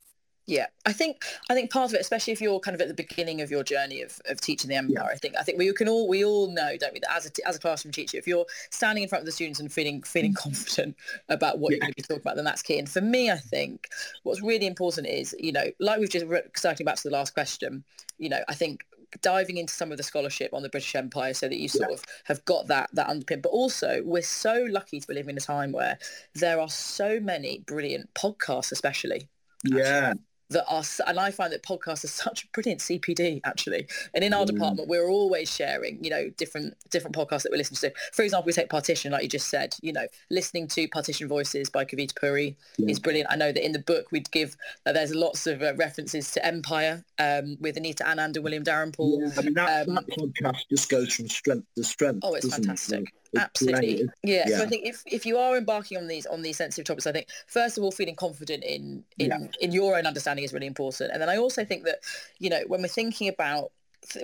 Yeah, 0.50 0.66
I 0.84 0.92
think 0.92 1.22
I 1.48 1.54
think 1.54 1.70
part 1.70 1.90
of 1.90 1.94
it, 1.94 2.00
especially 2.00 2.32
if 2.32 2.40
you're 2.40 2.58
kind 2.58 2.74
of 2.74 2.80
at 2.80 2.88
the 2.88 2.94
beginning 2.94 3.40
of 3.40 3.52
your 3.52 3.62
journey 3.62 4.02
of, 4.02 4.20
of 4.26 4.40
teaching 4.40 4.68
the 4.68 4.74
empire, 4.74 5.06
yeah. 5.06 5.14
I 5.14 5.14
think 5.14 5.36
I 5.38 5.44
think 5.44 5.58
we 5.58 5.72
can 5.72 5.88
all 5.88 6.08
we 6.08 6.24
all 6.24 6.50
know, 6.50 6.76
don't 6.76 6.92
we, 6.92 6.98
that 6.98 7.12
as 7.14 7.26
a 7.26 7.48
as 7.48 7.54
a 7.54 7.60
classroom 7.60 7.92
teacher, 7.92 8.18
if 8.18 8.26
you're 8.26 8.46
standing 8.70 9.04
in 9.04 9.08
front 9.08 9.22
of 9.22 9.26
the 9.26 9.32
students 9.32 9.60
and 9.60 9.72
feeling 9.72 10.02
feeling 10.02 10.34
confident 10.46 10.96
about 11.28 11.60
what 11.60 11.70
yeah. 11.70 11.76
you're 11.76 11.80
going 11.82 11.92
to 11.92 11.96
be 11.96 12.02
talking 12.02 12.22
about, 12.22 12.34
then 12.34 12.44
that's 12.44 12.62
key. 12.62 12.80
And 12.80 12.88
for 12.88 13.00
me, 13.00 13.30
I 13.30 13.36
think 13.36 13.90
what's 14.24 14.42
really 14.42 14.66
important 14.66 15.06
is, 15.06 15.36
you 15.38 15.52
know, 15.52 15.66
like 15.78 16.00
we've 16.00 16.10
just 16.10 16.26
circling 16.56 16.84
back 16.84 16.96
to 16.96 17.04
the 17.04 17.10
last 17.10 17.32
question, 17.32 17.84
you 18.18 18.28
know, 18.28 18.40
I 18.48 18.54
think 18.54 18.80
diving 19.22 19.56
into 19.56 19.72
some 19.72 19.92
of 19.92 19.98
the 19.98 20.02
scholarship 20.02 20.52
on 20.52 20.62
the 20.62 20.68
British 20.68 20.96
Empire 20.96 21.32
so 21.32 21.48
that 21.48 21.58
you 21.58 21.68
sort 21.68 21.90
yeah. 21.90 21.94
of 21.94 22.04
have 22.24 22.44
got 22.44 22.66
that 22.66 22.90
that 22.94 23.06
underpin. 23.06 23.40
But 23.40 23.50
also 23.50 24.02
we're 24.04 24.22
so 24.22 24.66
lucky 24.68 24.98
to 24.98 25.06
be 25.06 25.14
living 25.14 25.30
in 25.30 25.38
a 25.38 25.40
time 25.40 25.70
where 25.70 25.96
there 26.34 26.58
are 26.58 26.68
so 26.68 27.20
many 27.20 27.60
brilliant 27.68 28.12
podcasts, 28.14 28.72
especially. 28.72 29.28
Yeah 29.62 30.14
that 30.50 30.64
are, 30.68 30.82
and 31.06 31.18
I 31.18 31.30
find 31.30 31.52
that 31.52 31.62
podcasts 31.62 32.04
are 32.04 32.08
such 32.08 32.44
a 32.44 32.46
brilliant 32.48 32.80
CPD 32.80 33.40
actually. 33.44 33.86
And 34.14 34.22
in 34.22 34.32
our 34.34 34.44
mm. 34.44 34.48
department, 34.48 34.88
we're 34.88 35.08
always 35.08 35.54
sharing, 35.54 36.02
you 36.02 36.10
know, 36.10 36.30
different 36.36 36.74
different 36.90 37.16
podcasts 37.16 37.42
that 37.42 37.52
we're 37.52 37.58
listening 37.58 37.92
to. 37.92 37.98
For 38.12 38.22
example, 38.22 38.46
we 38.46 38.52
take 38.52 38.68
Partition, 38.68 39.12
like 39.12 39.22
you 39.22 39.28
just 39.28 39.48
said, 39.48 39.74
you 39.82 39.92
know, 39.92 40.06
listening 40.30 40.68
to 40.68 40.88
Partition 40.88 41.28
Voices 41.28 41.70
by 41.70 41.84
Kavita 41.84 42.14
Puri 42.14 42.56
yeah. 42.78 42.88
is 42.88 42.98
brilliant. 42.98 43.28
I 43.30 43.36
know 43.36 43.52
that 43.52 43.64
in 43.64 43.72
the 43.72 43.78
book 43.78 44.06
we'd 44.10 44.30
give, 44.30 44.56
uh, 44.86 44.92
there's 44.92 45.14
lots 45.14 45.46
of 45.46 45.62
uh, 45.62 45.74
references 45.76 46.30
to 46.32 46.44
Empire 46.44 47.04
um, 47.18 47.56
with 47.60 47.76
Anita 47.76 48.04
Anand 48.04 48.36
and 48.36 48.44
William 48.44 48.62
Dalrymple. 48.62 49.20
Yeah, 49.20 49.32
I 49.36 49.42
mean, 49.42 49.54
that, 49.54 49.88
um, 49.88 49.94
that 49.94 50.08
podcast 50.08 50.68
just 50.70 50.88
goes 50.88 51.12
from 51.12 51.28
strength 51.28 51.66
to 51.76 51.84
strength. 51.84 52.20
Oh, 52.22 52.34
it's 52.34 52.52
fantastic. 52.52 53.00
It? 53.00 53.29
Absolutely. 53.36 54.08
Yeah. 54.22 54.44
yeah. 54.46 54.58
So 54.58 54.64
I 54.64 54.66
think 54.66 54.86
if, 54.86 55.02
if 55.06 55.24
you 55.24 55.38
are 55.38 55.56
embarking 55.56 55.98
on 55.98 56.08
these 56.08 56.26
on 56.26 56.42
these 56.42 56.56
sensitive 56.56 56.84
topics, 56.84 57.06
I 57.06 57.12
think 57.12 57.28
first 57.46 57.78
of 57.78 57.84
all 57.84 57.92
feeling 57.92 58.16
confident 58.16 58.64
in 58.64 59.04
in, 59.18 59.30
yeah. 59.30 59.38
in 59.60 59.72
your 59.72 59.96
own 59.96 60.06
understanding 60.06 60.44
is 60.44 60.52
really 60.52 60.66
important. 60.66 61.12
And 61.12 61.22
then 61.22 61.28
I 61.28 61.36
also 61.36 61.64
think 61.64 61.84
that, 61.84 62.00
you 62.38 62.50
know, 62.50 62.62
when 62.66 62.82
we're 62.82 62.88
thinking 62.88 63.28
about 63.28 63.70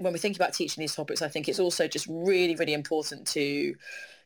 when 0.01 0.13
we're 0.13 0.19
thinking 0.19 0.41
about 0.41 0.55
teaching 0.55 0.81
these 0.81 0.95
topics, 0.95 1.23
I 1.23 1.29
think 1.29 1.49
it's 1.49 1.61
also 1.61 1.87
just 1.87 2.07
really, 2.09 2.57
really 2.57 2.75
important 2.75 3.27
to 3.29 3.77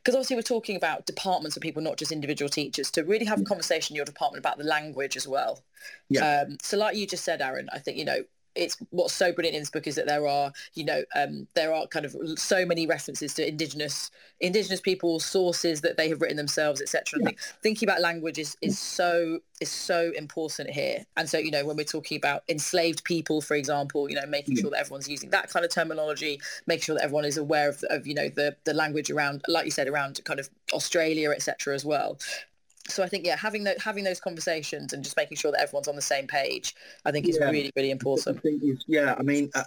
because 0.03 0.15
obviously 0.15 0.35
we're 0.35 0.41
talking 0.41 0.75
about 0.75 1.05
departments 1.05 1.55
of 1.55 1.61
people, 1.61 1.81
not 1.81 1.97
just 1.97 2.11
individual 2.11 2.49
teachers, 2.49 2.89
to 2.91 3.03
really 3.03 3.25
have 3.25 3.39
a 3.39 3.43
conversation 3.43 3.93
in 3.93 3.97
your 3.97 4.05
department 4.05 4.43
about 4.43 4.57
the 4.57 4.63
language 4.63 5.15
as 5.15 5.27
well. 5.27 5.61
Yeah. 6.09 6.45
Um, 6.47 6.57
so 6.59 6.75
like 6.75 6.95
you 6.95 7.05
just 7.05 7.23
said, 7.23 7.39
Aaron, 7.39 7.69
I 7.71 7.77
think, 7.77 7.97
you 7.97 8.05
know, 8.05 8.23
it's 8.55 8.77
what's 8.89 9.13
so 9.13 9.31
brilliant 9.31 9.55
in 9.55 9.61
this 9.61 9.69
book 9.69 9.87
is 9.87 9.95
that 9.95 10.07
there 10.07 10.27
are 10.27 10.51
you 10.73 10.83
know 10.83 11.03
um, 11.15 11.47
there 11.55 11.73
are 11.73 11.87
kind 11.87 12.05
of 12.05 12.15
so 12.37 12.65
many 12.65 12.85
references 12.85 13.33
to 13.33 13.47
indigenous 13.47 14.11
indigenous 14.39 14.81
people 14.81 15.19
sources 15.19 15.81
that 15.81 15.97
they 15.97 16.09
have 16.09 16.21
written 16.21 16.37
themselves 16.37 16.81
etc 16.81 17.19
yeah. 17.19 17.25
think, 17.27 17.39
thinking 17.61 17.87
about 17.87 18.01
language 18.01 18.37
is, 18.37 18.57
is 18.61 18.77
so 18.77 19.39
is 19.59 19.71
so 19.71 20.11
important 20.17 20.69
here 20.69 21.05
and 21.17 21.29
so 21.29 21.37
you 21.37 21.51
know 21.51 21.65
when 21.65 21.77
we're 21.77 21.83
talking 21.83 22.17
about 22.17 22.43
enslaved 22.49 23.03
people 23.03 23.41
for 23.41 23.55
example 23.55 24.09
you 24.09 24.15
know 24.15 24.25
making 24.27 24.55
yeah. 24.55 24.61
sure 24.61 24.71
that 24.71 24.79
everyone's 24.79 25.07
using 25.07 25.29
that 25.29 25.49
kind 25.49 25.63
of 25.63 25.71
terminology 25.71 26.39
making 26.67 26.83
sure 26.83 26.95
that 26.95 27.03
everyone 27.03 27.25
is 27.25 27.37
aware 27.37 27.69
of, 27.69 27.83
of 27.89 28.05
you 28.07 28.13
know 28.13 28.29
the 28.29 28.55
the 28.65 28.73
language 28.73 29.09
around 29.11 29.41
like 29.47 29.65
you 29.65 29.71
said 29.71 29.87
around 29.87 30.19
kind 30.25 30.39
of 30.39 30.49
australia 30.73 31.29
etc 31.29 31.73
as 31.73 31.85
well 31.85 32.17
so 32.91 33.03
I 33.03 33.07
think 33.07 33.25
yeah, 33.25 33.35
having 33.35 33.63
that 33.65 33.79
having 33.81 34.03
those 34.03 34.19
conversations 34.19 34.93
and 34.93 35.03
just 35.03 35.17
making 35.17 35.37
sure 35.37 35.51
that 35.51 35.61
everyone's 35.61 35.87
on 35.87 35.95
the 35.95 36.01
same 36.01 36.27
page, 36.27 36.75
I 37.05 37.11
think 37.11 37.27
is 37.27 37.37
yeah. 37.39 37.49
really 37.49 37.71
really 37.75 37.91
important. 37.91 38.37
I 38.37 38.41
think 38.41 38.61
yeah, 38.87 39.15
I 39.17 39.23
mean. 39.23 39.49
Uh, 39.53 39.63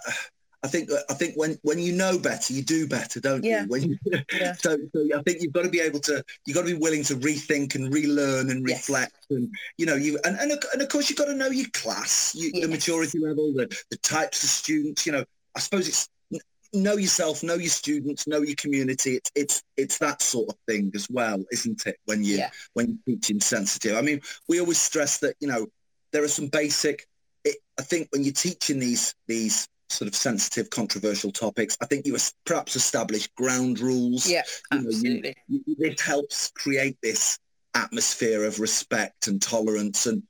I 0.63 0.67
think 0.67 0.89
I 1.11 1.13
think 1.13 1.35
when 1.35 1.59
when 1.61 1.77
you 1.77 1.93
know 1.93 2.17
better, 2.17 2.51
you 2.51 2.63
do 2.63 2.87
better, 2.87 3.19
don't 3.19 3.43
yeah. 3.43 3.61
you? 3.61 3.67
When 3.67 3.83
you, 3.83 3.97
yeah. 4.33 4.53
so, 4.53 4.75
so 4.95 5.07
I 5.15 5.21
think 5.21 5.43
you've 5.43 5.53
got 5.53 5.63
to 5.63 5.69
be 5.69 5.79
able 5.79 5.99
to 5.99 6.23
you've 6.45 6.55
got 6.55 6.61
to 6.61 6.73
be 6.73 6.73
willing 6.73 7.03
to 7.03 7.15
rethink 7.17 7.75
and 7.75 7.93
relearn 7.93 8.49
and 8.49 8.65
reflect 8.65 9.27
yes. 9.29 9.37
and 9.37 9.49
you 9.77 9.85
know 9.85 9.93
you 9.93 10.17
and, 10.25 10.35
and, 10.39 10.51
and 10.73 10.81
of 10.81 10.89
course 10.89 11.07
you've 11.07 11.19
got 11.19 11.25
to 11.25 11.35
know 11.35 11.49
your 11.49 11.69
class, 11.73 12.33
you, 12.33 12.49
yes. 12.51 12.63
the 12.63 12.67
maturity 12.67 13.19
level, 13.19 13.53
the, 13.53 13.67
the 13.91 13.97
types 13.97 14.43
of 14.43 14.49
students. 14.49 15.05
You 15.05 15.11
know, 15.11 15.25
I 15.55 15.59
suppose 15.59 15.87
it's 15.87 16.09
know 16.75 16.95
yourself, 16.97 17.43
know 17.43 17.55
your 17.55 17.69
students, 17.69 18.27
know 18.27 18.41
your 18.41 18.55
community. 18.55 19.15
It's 19.15 19.31
it's 19.35 19.63
it's 19.77 19.97
that 19.99 20.21
sort 20.21 20.49
of 20.49 20.55
thing 20.67 20.91
as 20.95 21.09
well, 21.09 21.43
isn't 21.51 21.85
it? 21.85 21.97
When 22.05 22.23
you 22.23 22.37
yeah. 22.37 22.49
when 22.73 22.99
you're 23.05 23.17
teaching 23.17 23.39
sensitive. 23.39 23.97
I 23.97 24.01
mean, 24.01 24.21
we 24.47 24.59
always 24.59 24.79
stress 24.79 25.19
that 25.19 25.35
you 25.39 25.47
know 25.47 25.67
there 26.11 26.23
are 26.23 26.29
some 26.29 26.47
basic. 26.47 27.07
It, 27.43 27.57
I 27.79 27.83
think 27.83 28.09
when 28.11 28.23
you're 28.23 28.33
teaching 28.33 28.79
these 28.79 29.15
these 29.27 29.67
sort 29.89 30.07
of 30.07 30.15
sensitive, 30.15 30.69
controversial 30.69 31.31
topics, 31.31 31.77
I 31.81 31.85
think 31.85 32.05
you 32.05 32.17
perhaps 32.45 32.75
establish 32.75 33.27
ground 33.35 33.79
rules. 33.79 34.29
Yeah, 34.29 34.43
absolutely. 34.71 35.35
You 35.47 35.59
know, 35.59 35.63
you, 35.67 35.75
this 35.77 36.01
helps 36.01 36.51
create 36.51 36.97
this 37.01 37.39
atmosphere 37.75 38.45
of 38.45 38.59
respect 38.59 39.27
and 39.27 39.41
tolerance 39.41 40.05
and 40.05 40.23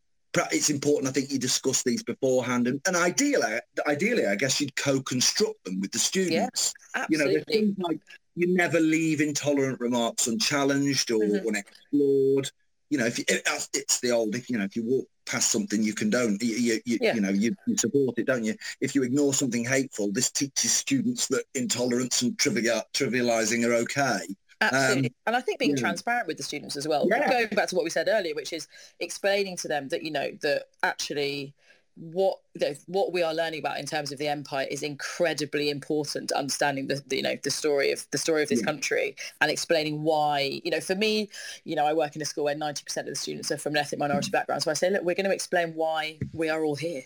it's 0.52 0.69
important. 0.69 1.08
I 1.08 1.12
think 1.12 1.32
you 1.32 1.39
discuss 1.39 1.84
these 1.84 2.04
beforehand, 2.04 2.67
and, 2.67 2.82
and 2.88 2.95
ideally, 2.95 3.60
ideally, 3.88 4.26
I 4.26 4.36
guess 4.36 4.60
you'd 4.60 4.76
co-construct 4.76 5.63
them 5.65 5.80
with 5.80 5.91
the 5.91 6.00
students. 6.00 6.74
Yeah, 6.95 7.06
you 7.10 7.17
know, 7.17 7.43
things 7.48 7.76
like 7.80 8.00
you 8.36 8.54
never 8.54 8.80
leave 8.80 9.21
intolerant 9.21 9.80
remarks 9.80 10.28
unchallenged 10.28 11.12
or 11.12 11.19
mm-hmm. 11.19 11.48
unexplored. 11.48 12.52
You 12.89 13.00
know, 13.00 13.06
if 13.06 13.17
you, 13.17 13.26
it, 13.28 13.48
it's 13.74 14.00
the 14.00 14.12
old, 14.12 14.36
you 14.50 14.58
know, 14.58 14.65
if 14.65 14.76
you 14.76 14.84
walk 14.84 15.08
past 15.26 15.52
something 15.52 15.82
you 15.82 15.93
condone, 15.93 16.38
you, 16.39 16.56
you, 16.56 16.82
you, 16.86 16.98
yeah. 17.02 17.15
you 17.15 17.21
know, 17.21 17.30
you, 17.30 17.56
you, 17.65 17.78
support 17.78 18.17
it, 18.17 18.28
don't 18.28 18.43
you? 18.43 18.56
If 18.80 18.93
you 18.93 19.04
ignore 19.04 19.34
something 19.34 19.65
hateful, 19.65 20.12
this 20.12 20.30
teaches 20.30 20.71
students 20.71 21.28
that 21.28 21.45
intolerance 21.56 22.21
and 22.21 22.38
trivial, 22.38 22.84
trivializing 22.93 23.65
are 23.65 23.74
okay. 23.74 24.19
Absolutely. 24.61 25.09
Um, 25.09 25.15
and 25.27 25.35
I 25.35 25.41
think 25.41 25.59
being 25.59 25.71
yeah. 25.71 25.81
transparent 25.81 26.27
with 26.27 26.37
the 26.37 26.43
students 26.43 26.75
as 26.75 26.87
well. 26.87 27.07
Yeah. 27.09 27.29
Going 27.29 27.47
back 27.49 27.69
to 27.69 27.75
what 27.75 27.83
we 27.83 27.89
said 27.89 28.07
earlier, 28.07 28.33
which 28.35 28.53
is 28.53 28.67
explaining 28.99 29.57
to 29.57 29.67
them 29.67 29.89
that, 29.89 30.03
you 30.03 30.11
know, 30.11 30.31
that 30.41 30.69
actually 30.83 31.53
what 31.97 32.39
what 32.87 33.13
we 33.13 33.23
are 33.23 33.33
learning 33.33 33.59
about 33.61 33.79
in 33.79 33.85
terms 33.85 34.11
of 34.11 34.19
the 34.19 34.27
empire 34.27 34.67
is 34.69 34.83
incredibly 34.83 35.69
important 35.69 36.27
to 36.27 36.37
understanding 36.37 36.87
the, 36.87 37.01
the 37.07 37.15
you 37.15 37.21
know 37.21 37.37
the 37.43 37.49
story 37.49 37.89
of 37.89 38.05
the 38.11 38.17
story 38.17 38.43
of 38.43 38.49
this 38.49 38.59
yeah. 38.59 38.65
country 38.65 39.15
and 39.39 39.49
explaining 39.49 40.03
why 40.03 40.59
you 40.65 40.71
know 40.71 40.81
for 40.81 40.93
me 40.93 41.29
you 41.63 41.73
know 41.73 41.85
I 41.85 41.93
work 41.93 42.17
in 42.17 42.21
a 42.21 42.25
school 42.25 42.43
where 42.43 42.53
90% 42.53 42.97
of 42.97 43.05
the 43.05 43.15
students 43.15 43.49
are 43.49 43.57
from 43.57 43.75
an 43.75 43.77
ethnic 43.77 43.99
minority 43.99 44.27
mm. 44.27 44.33
background 44.33 44.61
so 44.61 44.71
I 44.71 44.73
say 44.73 44.89
look 44.89 45.03
we're 45.03 45.15
going 45.15 45.25
to 45.25 45.33
explain 45.33 45.69
why 45.73 46.19
we 46.33 46.49
are 46.49 46.65
all 46.65 46.75
here 46.75 47.03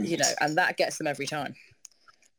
you 0.00 0.16
know, 0.16 0.30
and 0.40 0.56
that 0.56 0.76
gets 0.76 0.98
them 0.98 1.06
every 1.06 1.26
time. 1.26 1.54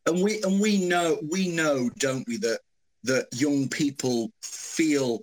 And 0.05 0.21
we 0.21 0.41
and 0.43 0.59
we 0.59 0.85
know 0.85 1.19
we 1.29 1.47
know, 1.47 1.89
don't 1.97 2.27
we, 2.27 2.37
that 2.37 2.59
that 3.03 3.27
young 3.33 3.67
people 3.67 4.31
feel 4.41 5.19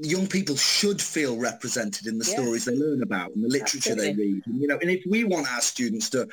young 0.00 0.26
people 0.26 0.56
should 0.56 1.00
feel 1.00 1.38
represented 1.38 2.06
in 2.06 2.18
the 2.18 2.26
yeah. 2.26 2.34
stories 2.34 2.64
they 2.66 2.76
learn 2.76 3.02
about 3.02 3.34
and 3.34 3.42
the 3.42 3.48
literature 3.48 3.92
Absolutely. 3.92 4.12
they 4.12 4.32
read. 4.32 4.42
And, 4.46 4.60
you 4.60 4.66
know, 4.66 4.78
and 4.78 4.90
if 4.90 5.02
we 5.08 5.24
want 5.24 5.50
our 5.50 5.62
students 5.62 6.10
to 6.10 6.28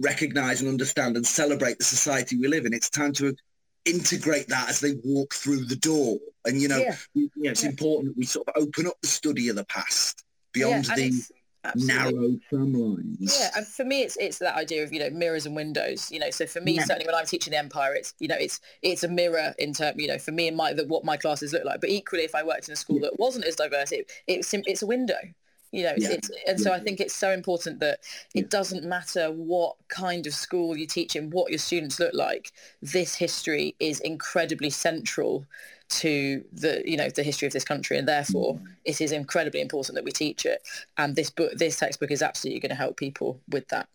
recognize 0.00 0.60
and 0.60 0.70
understand 0.70 1.16
and 1.16 1.26
celebrate 1.26 1.78
the 1.78 1.84
society 1.84 2.38
we 2.38 2.48
live 2.48 2.64
in, 2.64 2.72
it's 2.72 2.88
time 2.88 3.12
to 3.14 3.34
integrate 3.84 4.48
that 4.48 4.68
as 4.68 4.80
they 4.80 4.94
walk 5.04 5.34
through 5.34 5.64
the 5.64 5.76
door. 5.76 6.18
And 6.44 6.60
you 6.60 6.68
know, 6.68 6.78
yeah. 6.78 6.96
you 7.14 7.30
know 7.36 7.50
it's 7.50 7.64
yeah. 7.64 7.70
important 7.70 8.14
that 8.14 8.18
we 8.18 8.24
sort 8.24 8.48
of 8.48 8.62
open 8.62 8.86
up 8.86 8.94
the 9.02 9.08
study 9.08 9.48
of 9.48 9.56
the 9.56 9.64
past 9.64 10.24
beyond 10.52 10.86
the 10.86 11.22
narrow 11.76 12.38
thumb 12.50 12.72
lines. 12.72 13.38
Yeah, 13.38 13.50
and 13.56 13.66
for 13.66 13.84
me, 13.84 14.02
it's 14.02 14.16
it's 14.16 14.38
that 14.38 14.56
idea 14.56 14.82
of 14.82 14.92
you 14.92 15.00
know 15.00 15.10
mirrors 15.10 15.46
and 15.46 15.54
windows. 15.56 16.10
You 16.10 16.20
know, 16.20 16.30
so 16.30 16.46
for 16.46 16.60
me, 16.60 16.72
yeah. 16.72 16.84
certainly 16.84 17.06
when 17.06 17.14
I'm 17.14 17.26
teaching 17.26 17.52
the 17.52 17.58
Empire, 17.58 17.94
it's 17.94 18.14
you 18.18 18.28
know 18.28 18.36
it's 18.38 18.60
it's 18.82 19.04
a 19.04 19.08
mirror 19.08 19.54
in 19.58 19.72
term 19.72 19.98
you 19.98 20.08
know 20.08 20.18
for 20.18 20.32
me 20.32 20.48
and 20.48 20.56
my 20.56 20.72
that 20.72 20.88
what 20.88 21.04
my 21.04 21.16
classes 21.16 21.52
look 21.52 21.64
like. 21.64 21.80
But 21.80 21.90
equally, 21.90 22.24
if 22.24 22.34
I 22.34 22.42
worked 22.42 22.68
in 22.68 22.72
a 22.72 22.76
school 22.76 23.00
that 23.00 23.18
wasn't 23.18 23.44
as 23.44 23.56
diverse, 23.56 23.92
it, 23.92 24.10
it's 24.26 24.52
it's 24.52 24.82
a 24.82 24.86
window 24.86 25.18
you 25.70 25.82
know 25.82 25.94
yeah. 25.96 26.10
it's, 26.12 26.30
and 26.46 26.60
so 26.60 26.72
i 26.72 26.80
think 26.80 27.00
it's 27.00 27.14
so 27.14 27.30
important 27.30 27.80
that 27.80 28.00
it 28.34 28.50
doesn't 28.50 28.84
matter 28.84 29.30
what 29.30 29.76
kind 29.88 30.26
of 30.26 30.32
school 30.32 30.76
you 30.76 30.86
teach 30.86 31.14
in 31.14 31.30
what 31.30 31.50
your 31.50 31.58
students 31.58 32.00
look 32.00 32.14
like 32.14 32.52
this 32.80 33.14
history 33.14 33.74
is 33.78 34.00
incredibly 34.00 34.70
central 34.70 35.44
to 35.88 36.44
the 36.52 36.82
you 36.84 36.96
know 36.96 37.08
the 37.08 37.22
history 37.22 37.46
of 37.46 37.52
this 37.52 37.64
country 37.64 37.96
and 37.96 38.06
therefore 38.06 38.54
mm. 38.54 38.66
it 38.84 39.00
is 39.00 39.12
incredibly 39.12 39.60
important 39.60 39.94
that 39.94 40.04
we 40.04 40.12
teach 40.12 40.44
it 40.44 40.60
and 40.98 41.16
this 41.16 41.30
book 41.30 41.52
this 41.54 41.78
textbook 41.78 42.10
is 42.10 42.22
absolutely 42.22 42.60
going 42.60 42.70
to 42.70 42.76
help 42.76 42.96
people 42.96 43.40
with 43.48 43.66
that 43.68 43.88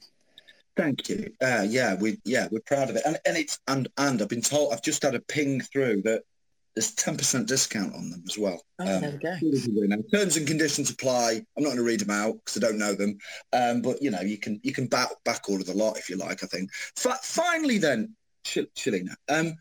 Thank 0.75 1.07
you. 1.07 1.31
Uh, 1.39 1.67
yeah, 1.69 1.93
we 1.93 2.17
yeah 2.25 2.47
we're 2.49 2.59
proud 2.61 2.89
of 2.89 2.95
it, 2.95 3.03
and 3.05 3.19
and 3.27 3.37
it's 3.37 3.59
and 3.67 3.87
and 3.99 4.19
I've 4.19 4.27
been 4.27 4.41
told 4.41 4.73
I've 4.73 4.81
just 4.81 5.03
had 5.03 5.13
a 5.13 5.19
ping 5.19 5.61
through 5.61 6.01
that 6.01 6.23
there's 6.75 6.95
10% 6.95 7.45
discount 7.45 7.93
on 7.93 8.09
them 8.09 8.23
as 8.27 8.37
well. 8.37 8.61
Oh, 8.79 8.95
um, 8.95 9.01
there 9.01 9.11
we 9.11 9.87
go. 9.87 10.01
Terms 10.11 10.37
and 10.37 10.47
conditions 10.47 10.89
apply. 10.89 11.45
I'm 11.55 11.63
not 11.63 11.69
going 11.69 11.77
to 11.77 11.83
read 11.83 11.99
them 11.99 12.09
out 12.09 12.33
because 12.33 12.57
I 12.57 12.65
don't 12.65 12.79
know 12.79 12.95
them. 12.95 13.17
Um, 13.51 13.81
but, 13.81 14.01
you 14.01 14.09
know, 14.09 14.21
you 14.21 14.37
can 14.37 14.59
you 14.63 14.73
can 14.73 14.87
back, 14.87 15.09
back 15.23 15.49
order 15.49 15.63
the 15.63 15.73
lot 15.73 15.97
if 15.97 16.09
you 16.09 16.17
like, 16.17 16.43
I 16.43 16.47
think. 16.47 16.71
F- 16.97 17.23
finally 17.23 17.77
then, 17.77 18.15
Ch- 18.43 18.69
Shalina, 18.75 19.13
um, 19.29 19.55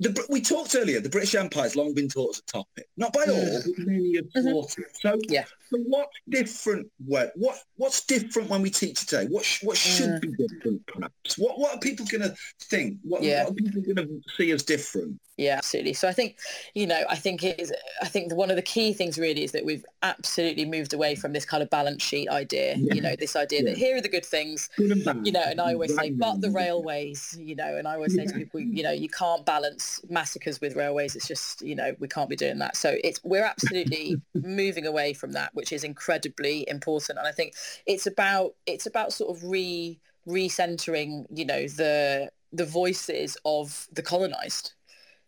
the, 0.00 0.26
we 0.28 0.40
talked 0.40 0.74
earlier, 0.74 1.00
the 1.00 1.08
British 1.08 1.34
Empire 1.34 1.64
has 1.64 1.76
long 1.76 1.94
been 1.94 2.08
taught 2.08 2.30
as 2.30 2.38
a 2.38 2.52
topic. 2.52 2.88
Not 2.96 3.12
by 3.12 3.24
all, 3.28 3.60
but 3.64 3.78
many 3.78 4.16
have 4.16 4.24
mm-hmm. 4.26 4.50
taught 4.50 4.78
it. 4.78 4.86
So, 5.00 5.18
yeah. 5.28 5.44
so 5.70 5.78
what's 5.86 6.16
different? 6.28 6.90
What, 7.04 7.32
what 7.36 7.62
What's 7.76 8.04
different 8.04 8.50
when 8.50 8.62
we 8.62 8.70
teach 8.70 9.06
today? 9.06 9.26
What, 9.26 9.44
sh- 9.44 9.62
what 9.62 9.76
should 9.76 10.10
uh, 10.10 10.18
be 10.20 10.28
different, 10.32 10.86
perhaps? 10.86 11.38
What, 11.38 11.58
what 11.58 11.74
are 11.74 11.78
people 11.78 12.06
going 12.06 12.22
to 12.22 12.34
think? 12.62 12.98
What, 13.02 13.22
yeah. 13.22 13.44
what 13.44 13.52
are 13.52 13.54
people 13.54 13.82
going 13.82 13.96
to 13.96 14.20
see 14.36 14.50
as 14.50 14.62
different? 14.62 15.18
Yeah, 15.40 15.56
absolutely. 15.56 15.94
So 15.94 16.06
I 16.06 16.12
think, 16.12 16.36
you 16.74 16.86
know, 16.86 17.02
I 17.08 17.16
think 17.16 17.42
it 17.42 17.58
is. 17.58 17.72
I 18.02 18.08
think 18.08 18.34
one 18.34 18.50
of 18.50 18.56
the 18.56 18.62
key 18.62 18.92
things 18.92 19.18
really 19.18 19.42
is 19.42 19.52
that 19.52 19.64
we've 19.64 19.86
absolutely 20.02 20.66
moved 20.66 20.92
away 20.92 21.14
from 21.14 21.32
this 21.32 21.46
kind 21.46 21.62
of 21.62 21.70
balance 21.70 22.02
sheet 22.02 22.28
idea. 22.28 22.74
Yeah. 22.76 22.94
You 22.94 23.00
know, 23.00 23.16
this 23.16 23.34
idea 23.34 23.60
yeah. 23.62 23.70
that 23.70 23.78
here 23.78 23.96
are 23.96 24.02
the 24.02 24.10
good 24.10 24.26
things. 24.26 24.68
Good 24.76 25.02
you 25.24 25.32
know, 25.32 25.42
and 25.42 25.58
I 25.58 25.72
always 25.72 25.96
say, 25.96 26.10
but 26.10 26.42
the 26.42 26.50
railways. 26.50 27.38
You 27.40 27.56
know, 27.56 27.74
and 27.78 27.88
I 27.88 27.94
always 27.94 28.14
say 28.14 28.26
to 28.26 28.34
people, 28.34 28.60
you 28.60 28.82
know, 28.82 28.90
you 28.90 29.08
can't 29.08 29.46
balance 29.46 30.02
massacres 30.10 30.60
with 30.60 30.76
railways. 30.76 31.16
It's 31.16 31.26
just, 31.26 31.62
you 31.62 31.74
know, 31.74 31.96
we 31.98 32.06
can't 32.06 32.28
be 32.28 32.36
doing 32.36 32.58
that. 32.58 32.76
So 32.76 32.98
it's 33.02 33.18
we're 33.24 33.44
absolutely 33.44 34.20
moving 34.34 34.86
away 34.86 35.14
from 35.14 35.32
that, 35.32 35.54
which 35.54 35.72
is 35.72 35.84
incredibly 35.84 36.68
important. 36.68 37.18
And 37.18 37.26
I 37.26 37.32
think 37.32 37.54
it's 37.86 38.06
about 38.06 38.56
it's 38.66 38.84
about 38.84 39.14
sort 39.14 39.34
of 39.34 39.42
re 39.42 39.98
recentering, 40.28 41.24
you 41.32 41.46
know, 41.46 41.66
the 41.66 42.30
the 42.52 42.66
voices 42.66 43.38
of 43.46 43.88
the 43.90 44.02
colonized 44.02 44.74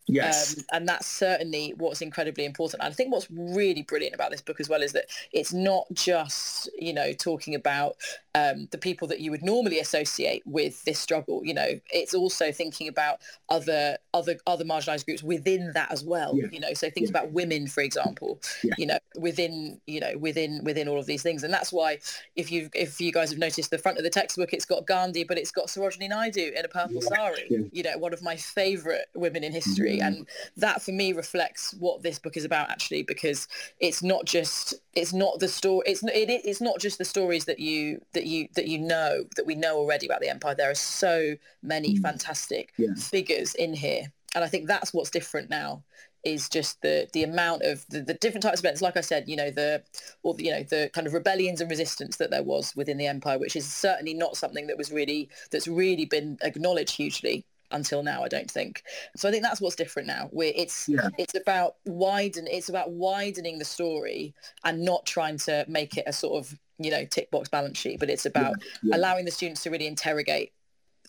Yes. 0.07 0.57
Um, 0.57 0.63
and 0.73 0.87
that's 0.87 1.07
certainly 1.07 1.73
what's 1.77 2.01
incredibly 2.01 2.45
important. 2.45 2.83
And 2.83 2.91
I 2.91 2.95
think 2.95 3.11
what's 3.11 3.29
really 3.31 3.83
brilliant 3.83 4.15
about 4.15 4.31
this 4.31 4.41
book 4.41 4.59
as 4.59 4.69
well 4.69 4.81
is 4.81 4.91
that 4.93 5.05
it's 5.31 5.53
not 5.53 5.85
just, 5.93 6.69
you 6.77 6.93
know, 6.93 7.13
talking 7.13 7.55
about 7.55 7.95
um, 8.35 8.67
the 8.71 8.77
people 8.77 9.07
that 9.09 9.19
you 9.19 9.29
would 9.31 9.43
normally 9.43 9.79
associate 9.79 10.41
with 10.45 10.83
this 10.85 10.99
struggle. 10.99 11.41
You 11.45 11.53
know, 11.53 11.79
it's 11.91 12.13
also 12.13 12.51
thinking 12.51 12.87
about 12.87 13.19
other 13.49 13.97
other 14.13 14.37
other 14.47 14.65
marginalized 14.65 15.05
groups 15.05 15.23
within 15.23 15.71
that 15.73 15.91
as 15.91 16.03
well. 16.03 16.35
Yeah. 16.35 16.47
You 16.51 16.59
know, 16.59 16.73
so 16.73 16.89
things 16.89 17.11
yeah. 17.11 17.19
about 17.19 17.31
women, 17.31 17.67
for 17.67 17.81
example. 17.81 18.39
Yeah. 18.63 18.73
You 18.77 18.87
know, 18.87 18.99
within 19.15 19.79
you 19.85 19.99
know 19.99 20.17
within 20.17 20.63
within 20.63 20.87
all 20.87 20.99
of 20.99 21.05
these 21.05 21.21
things, 21.21 21.43
and 21.43 21.53
that's 21.53 21.71
why 21.71 21.99
if 22.35 22.51
you 22.51 22.69
if 22.73 22.99
you 22.99 23.11
guys 23.11 23.29
have 23.29 23.39
noticed 23.39 23.69
the 23.69 23.77
front 23.77 23.97
of 23.97 24.03
the 24.03 24.09
textbook, 24.09 24.53
it's 24.53 24.65
got 24.65 24.87
Gandhi, 24.87 25.23
but 25.23 25.37
it's 25.37 25.51
got 25.51 25.67
Sarojini 25.67 26.09
Naidu 26.09 26.53
in 26.55 26.65
a 26.65 26.69
purple 26.69 27.01
sari. 27.01 27.69
You 27.71 27.83
know, 27.83 27.97
one 27.97 28.13
of 28.13 28.23
my 28.23 28.35
favorite 28.35 29.05
women 29.13 29.43
in 29.43 29.51
history, 29.51 29.97
mm-hmm. 29.97 30.07
and 30.07 30.27
that 30.57 30.81
for 30.81 30.91
me 30.91 31.13
reflects 31.13 31.75
what 31.79 32.01
this 32.01 32.17
book 32.17 32.35
is 32.35 32.45
about 32.45 32.71
actually, 32.71 33.03
because 33.03 33.47
it's 33.79 34.01
not 34.01 34.25
just 34.25 34.73
it's 34.95 35.13
not 35.13 35.39
the 35.39 35.47
story. 35.47 35.83
It's 35.85 36.03
it, 36.03 36.29
it's 36.29 36.61
not 36.61 36.79
just 36.79 36.97
the 36.97 37.05
stories 37.05 37.45
that 37.45 37.59
you 37.59 38.01
that 38.13 38.22
that 38.23 38.29
you 38.29 38.47
that 38.55 38.67
you 38.67 38.79
know 38.79 39.25
that 39.35 39.45
we 39.45 39.55
know 39.55 39.77
already 39.77 40.05
about 40.05 40.21
the 40.21 40.29
empire. 40.29 40.55
There 40.55 40.71
are 40.71 40.75
so 40.75 41.35
many 41.61 41.95
mm. 41.95 42.01
fantastic 42.01 42.73
yeah. 42.77 42.93
figures 42.95 43.53
in 43.55 43.73
here, 43.73 44.11
and 44.33 44.43
I 44.43 44.47
think 44.47 44.67
that's 44.67 44.93
what's 44.93 45.09
different 45.09 45.49
now 45.49 45.83
is 46.23 46.47
just 46.47 46.81
the 46.81 47.09
the 47.11 47.23
amount 47.23 47.63
of 47.63 47.85
the, 47.89 48.01
the 48.01 48.13
different 48.13 48.43
types 48.43 48.59
of 48.59 48.65
events. 48.65 48.81
Like 48.81 48.95
I 48.95 49.01
said, 49.01 49.27
you 49.27 49.35
know 49.35 49.51
the 49.51 49.83
or 50.23 50.35
you 50.37 50.51
know 50.51 50.63
the 50.63 50.89
kind 50.93 51.05
of 51.05 51.13
rebellions 51.13 51.59
and 51.59 51.69
resistance 51.69 52.15
that 52.17 52.31
there 52.31 52.43
was 52.43 52.73
within 52.75 52.97
the 52.97 53.07
empire, 53.07 53.37
which 53.37 53.57
is 53.57 53.69
certainly 53.69 54.13
not 54.13 54.37
something 54.37 54.67
that 54.67 54.77
was 54.77 54.91
really 54.91 55.29
that's 55.51 55.67
really 55.67 56.05
been 56.05 56.37
acknowledged 56.41 56.95
hugely 56.95 57.45
until 57.73 58.03
now. 58.03 58.23
I 58.23 58.27
don't 58.27 58.49
think. 58.49 58.83
So 59.15 59.27
I 59.27 59.31
think 59.31 59.43
that's 59.43 59.61
what's 59.61 59.75
different 59.75 60.07
now. 60.07 60.29
Where 60.31 60.51
it's 60.55 60.87
yeah. 60.87 61.09
it's 61.17 61.35
about 61.35 61.75
widen 61.85 62.47
it's 62.47 62.69
about 62.69 62.91
widening 62.91 63.59
the 63.59 63.65
story 63.65 64.33
and 64.63 64.83
not 64.83 65.05
trying 65.05 65.37
to 65.39 65.65
make 65.67 65.97
it 65.97 66.03
a 66.07 66.13
sort 66.13 66.43
of 66.43 66.57
you 66.79 66.91
know 66.91 67.05
tick 67.05 67.31
box 67.31 67.49
balance 67.49 67.77
sheet, 67.77 67.99
but 67.99 68.09
it's 68.09 68.25
about 68.25 68.55
yeah, 68.59 68.91
yeah. 68.91 68.97
allowing 68.97 69.25
the 69.25 69.31
students 69.31 69.63
to 69.63 69.69
really 69.69 69.87
interrogate 69.87 70.53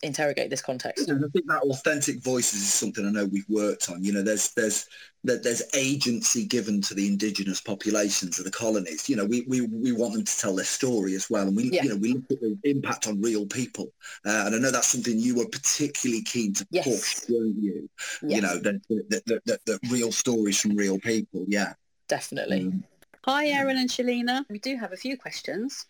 interrogate 0.04 0.50
this 0.50 0.62
context. 0.62 1.08
and 1.08 1.24
I 1.24 1.28
think 1.28 1.46
that 1.46 1.62
authentic 1.62 2.22
voices 2.22 2.60
is 2.60 2.72
something 2.72 3.06
I 3.06 3.10
know 3.10 3.24
we've 3.26 3.48
worked 3.48 3.90
on. 3.90 4.04
You 4.04 4.12
know, 4.12 4.22
there's 4.22 4.52
there's 4.52 4.86
there's 5.24 5.62
agency 5.74 6.44
given 6.44 6.82
to 6.82 6.94
the 6.94 7.06
indigenous 7.06 7.60
populations 7.60 8.38
of 8.38 8.44
the 8.44 8.50
colonies. 8.50 9.08
You 9.08 9.16
know, 9.16 9.24
we 9.24 9.42
we, 9.48 9.62
we 9.62 9.92
want 9.92 10.14
them 10.14 10.24
to 10.24 10.38
tell 10.38 10.54
their 10.54 10.64
story 10.64 11.14
as 11.14 11.30
well, 11.30 11.48
and 11.48 11.56
we 11.56 11.70
yeah. 11.70 11.82
you 11.82 11.88
know 11.90 11.96
we 11.96 12.14
look 12.14 12.30
at 12.30 12.40
the 12.40 12.58
impact 12.64 13.06
on 13.06 13.20
real 13.20 13.46
people. 13.46 13.92
Uh, 14.26 14.44
and 14.46 14.54
I 14.54 14.58
know 14.58 14.70
that's 14.70 14.88
something 14.88 15.18
you 15.18 15.36
were 15.36 15.48
particularly 15.48 16.22
keen 16.22 16.52
to 16.54 16.66
yes. 16.70 16.84
push, 16.84 17.30
weren't 17.30 17.56
you? 17.62 17.88
Yes. 18.22 18.36
You 18.36 18.42
know, 18.42 18.58
the 18.58 18.80
the, 18.88 19.22
the, 19.26 19.40
the, 19.46 19.58
the, 19.64 19.78
real 19.90 20.12
stories 20.12 20.60
from 20.60 20.76
real 20.76 20.98
people. 20.98 21.44
Yeah, 21.48 21.72
definitely. 22.08 22.66
Um, 22.66 22.84
Hi, 23.24 23.46
Aaron 23.46 23.78
and 23.78 23.88
Shalina. 23.88 24.44
We 24.50 24.58
do 24.58 24.76
have 24.76 24.92
a 24.92 24.98
few 24.98 25.16
questions. 25.16 25.86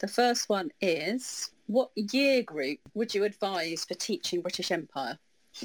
The 0.00 0.08
first 0.08 0.50
one 0.50 0.70
is, 0.82 1.50
what 1.68 1.90
year 1.94 2.42
group 2.42 2.80
would 2.94 3.14
you 3.14 3.24
advise 3.24 3.84
for 3.84 3.94
teaching 3.94 4.40
British 4.40 4.72
Empire? 4.72 5.18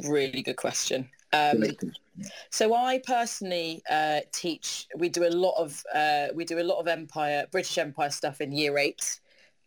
Really 0.03 0.43
good 0.43 0.57
question. 0.57 1.09
Um, 1.31 1.63
so 2.51 2.75
I 2.75 2.99
personally 2.99 3.81
uh, 3.89 4.19
teach. 4.31 4.87
We 4.95 5.09
do 5.09 5.25
a 5.25 5.29
lot 5.29 5.55
of 5.57 5.83
uh, 5.93 6.27
we 6.35 6.45
do 6.45 6.59
a 6.59 6.63
lot 6.63 6.79
of 6.79 6.87
Empire, 6.87 7.47
British 7.51 7.77
Empire 7.77 8.11
stuff 8.11 8.41
in 8.41 8.51
Year 8.51 8.77
Eight. 8.77 9.19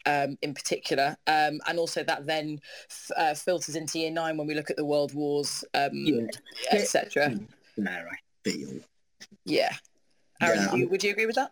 Um, 0.09 0.39
in 0.41 0.55
particular, 0.55 1.17
um, 1.27 1.59
and 1.67 1.81
also 1.81 2.05
that 2.05 2.27
then 2.27 2.61
f- 2.89 3.11
uh, 3.17 3.35
filters 3.35 3.75
into 3.75 3.99
year 3.99 4.13
nine 4.13 4.37
when 4.37 4.47
we 4.47 4.55
look 4.55 4.71
at 4.71 4.77
the 4.77 4.85
world 4.85 5.13
wars, 5.13 5.65
um, 5.75 5.91
yeah. 5.93 6.29
etc. 6.71 7.37
There, 7.77 8.09
I 8.09 8.49
feel. 8.49 8.79
Yeah, 9.45 9.73
Aaron, 10.41 10.61
yeah. 10.61 10.75
you, 10.77 10.89
would 10.91 11.03
you 11.03 11.11
agree 11.11 11.27
with 11.27 11.35
that? 11.35 11.51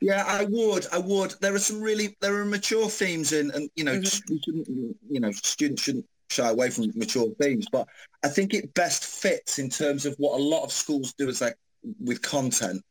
Yeah, 0.00 0.24
I 0.26 0.44
would. 0.44 0.86
I 0.92 0.98
would. 0.98 1.34
There 1.40 1.54
are 1.54 1.58
some 1.58 1.80
really 1.80 2.16
there 2.20 2.36
are 2.36 2.44
mature 2.44 2.88
themes 2.88 3.32
in, 3.32 3.50
and 3.50 3.68
you 3.74 3.84
know, 3.84 3.96
mm-hmm. 3.96 4.36
shouldn't, 4.44 4.68
you 5.08 5.20
know, 5.20 5.32
students 5.32 5.82
shouldn't 5.82 6.06
shy 6.30 6.48
away 6.48 6.70
from 6.70 6.92
mature 6.94 7.28
themes, 7.40 7.66
but 7.72 7.88
I 8.22 8.28
think 8.28 8.54
it 8.54 8.74
best 8.74 9.04
fits 9.04 9.58
in 9.58 9.70
terms 9.70 10.06
of 10.06 10.14
what 10.18 10.38
a 10.38 10.42
lot 10.42 10.62
of 10.62 10.72
schools 10.72 11.14
do 11.14 11.28
is 11.28 11.40
like 11.40 11.56
with 12.00 12.22
content, 12.22 12.82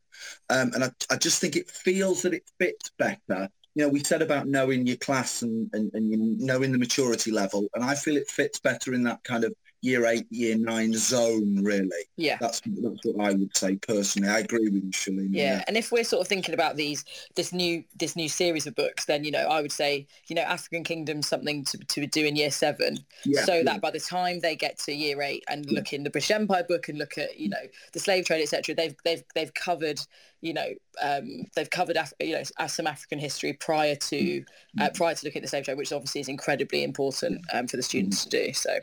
um, 0.50 0.72
and 0.74 0.84
I, 0.84 0.90
I 1.10 1.16
just 1.16 1.40
think 1.40 1.56
it 1.56 1.70
feels 1.70 2.22
that 2.22 2.34
it 2.34 2.44
fits 2.58 2.90
better. 2.98 3.48
You 3.74 3.84
know, 3.84 3.88
we 3.88 4.02
said 4.02 4.22
about 4.22 4.48
knowing 4.48 4.86
your 4.86 4.96
class 4.96 5.42
and, 5.42 5.70
and, 5.72 5.90
and 5.94 6.10
you 6.10 6.18
knowing 6.38 6.72
the 6.72 6.78
maturity 6.78 7.30
level, 7.30 7.68
and 7.74 7.84
I 7.84 7.94
feel 7.94 8.16
it 8.16 8.28
fits 8.28 8.58
better 8.58 8.92
in 8.92 9.04
that 9.04 9.24
kind 9.24 9.44
of 9.44 9.54
year 9.80 10.06
eight, 10.06 10.26
year 10.30 10.56
nine 10.56 10.92
zone, 10.92 11.62
really. 11.62 11.88
Yeah. 12.16 12.36
That's 12.40 12.60
that's 12.66 13.04
what 13.04 13.26
I 13.26 13.32
would 13.32 13.56
say 13.56 13.76
personally. 13.76 14.28
I 14.28 14.40
agree 14.40 14.68
with 14.68 14.84
you, 14.84 14.90
Shalene. 14.90 15.28
Yeah. 15.30 15.56
yeah. 15.56 15.64
and 15.68 15.76
if 15.76 15.92
we're 15.92 16.04
sort 16.04 16.22
of 16.22 16.28
thinking 16.28 16.54
about 16.54 16.76
these 16.76 17.04
this 17.36 17.52
new 17.52 17.84
this 17.96 18.16
new 18.16 18.28
series 18.28 18.66
of 18.66 18.74
books, 18.74 19.04
then 19.04 19.24
you 19.24 19.30
know 19.30 19.46
I 19.46 19.62
would 19.62 19.72
say 19.72 20.06
you 20.28 20.34
know 20.34 20.42
African 20.42 20.82
Kingdom 20.82 21.22
something 21.22 21.64
to, 21.64 21.78
to 21.78 22.06
do 22.06 22.24
in 22.24 22.36
year 22.36 22.50
seven, 22.50 22.98
yeah, 23.24 23.44
so 23.44 23.56
yeah. 23.56 23.62
that 23.64 23.80
by 23.80 23.90
the 23.90 24.00
time 24.00 24.40
they 24.40 24.56
get 24.56 24.78
to 24.80 24.92
year 24.92 25.22
eight 25.22 25.44
and 25.48 25.70
look 25.70 25.92
in 25.92 26.02
the 26.02 26.10
British 26.10 26.30
Empire 26.30 26.64
book 26.68 26.88
and 26.88 26.98
look 26.98 27.16
at 27.16 27.38
you 27.38 27.48
know 27.48 27.62
the 27.92 28.00
slave 28.00 28.24
trade, 28.26 28.42
etc., 28.42 28.74
they've 28.74 28.96
they've 29.04 29.22
they've 29.34 29.54
covered 29.54 30.00
you 30.40 30.52
know 30.52 30.68
um, 31.02 31.44
they've 31.54 31.70
covered 31.70 31.96
Af- 31.96 32.12
you 32.20 32.34
know 32.34 32.42
some 32.66 32.86
African 32.86 33.18
history 33.18 33.52
prior 33.52 33.94
to 33.94 34.44
uh, 34.80 34.90
prior 34.94 35.14
to 35.14 35.24
looking 35.24 35.40
at 35.40 35.42
the 35.42 35.48
slave 35.48 35.64
trade, 35.64 35.78
which 35.78 35.92
obviously 35.92 36.20
is 36.20 36.28
incredibly 36.28 36.82
important 36.82 37.44
um, 37.52 37.68
for 37.68 37.76
the 37.76 37.82
students 37.82 38.24
to 38.24 38.30
do. 38.30 38.52
So 38.52 38.78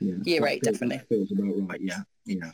yeah, 0.00 0.14
year 0.24 0.46
eight, 0.46 0.64
feels, 0.64 0.78
definitely. 0.78 1.04
feels 1.08 1.32
about 1.32 1.68
right. 1.68 1.80
Yeah, 1.80 2.02
yeah. 2.24 2.50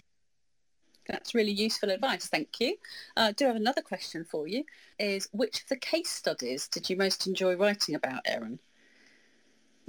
That's 1.06 1.34
really 1.34 1.52
useful 1.52 1.90
advice. 1.90 2.26
Thank 2.26 2.60
you. 2.60 2.76
I 3.16 3.28
uh, 3.28 3.32
do 3.36 3.44
have 3.46 3.56
another 3.56 3.82
question 3.82 4.24
for 4.24 4.46
you. 4.46 4.64
Is 4.98 5.28
which 5.32 5.62
of 5.62 5.68
the 5.68 5.76
case 5.76 6.10
studies 6.10 6.68
did 6.68 6.88
you 6.88 6.96
most 6.96 7.26
enjoy 7.26 7.56
writing 7.56 7.94
about, 7.94 8.20
Aaron? 8.24 8.58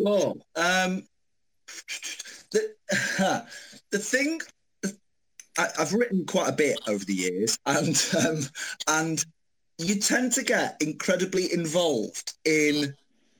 Oh, 0.06 0.36
um, 0.56 1.04
the 2.52 2.76
the 3.92 4.00
thing 4.00 4.42
I, 5.58 5.70
have 5.78 5.94
written 5.94 6.26
quite 6.26 6.50
a 6.50 6.56
bit 6.56 6.80
over 6.88 7.04
the 7.06 7.14
years, 7.14 7.58
and 7.66 8.10
um, 8.28 8.40
and 8.88 9.26
you 9.78 9.96
tend 10.00 10.34
to 10.34 10.44
get 10.44 10.78
incredibly 10.82 11.54
involved 11.54 12.34
in 12.44 12.94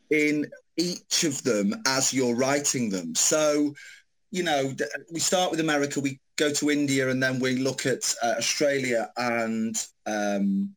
in 0.10 0.50
each 0.78 1.24
of 1.24 1.42
them 1.44 1.74
as 1.86 2.14
you're 2.14 2.36
writing 2.36 2.90
them. 2.90 3.16
So 3.16 3.74
you 4.32 4.44
know, 4.44 4.74
we 5.12 5.20
start 5.20 5.52
with 5.52 5.60
America, 5.60 6.00
we 6.00 6.20
go 6.36 6.52
to 6.52 6.70
India, 6.70 7.10
and 7.10 7.22
then 7.22 7.40
we 7.40 7.58
look 7.58 7.86
at 7.86 8.14
uh, 8.24 8.36
Australia 8.38 9.10
and 9.18 9.76
um, 10.06 10.76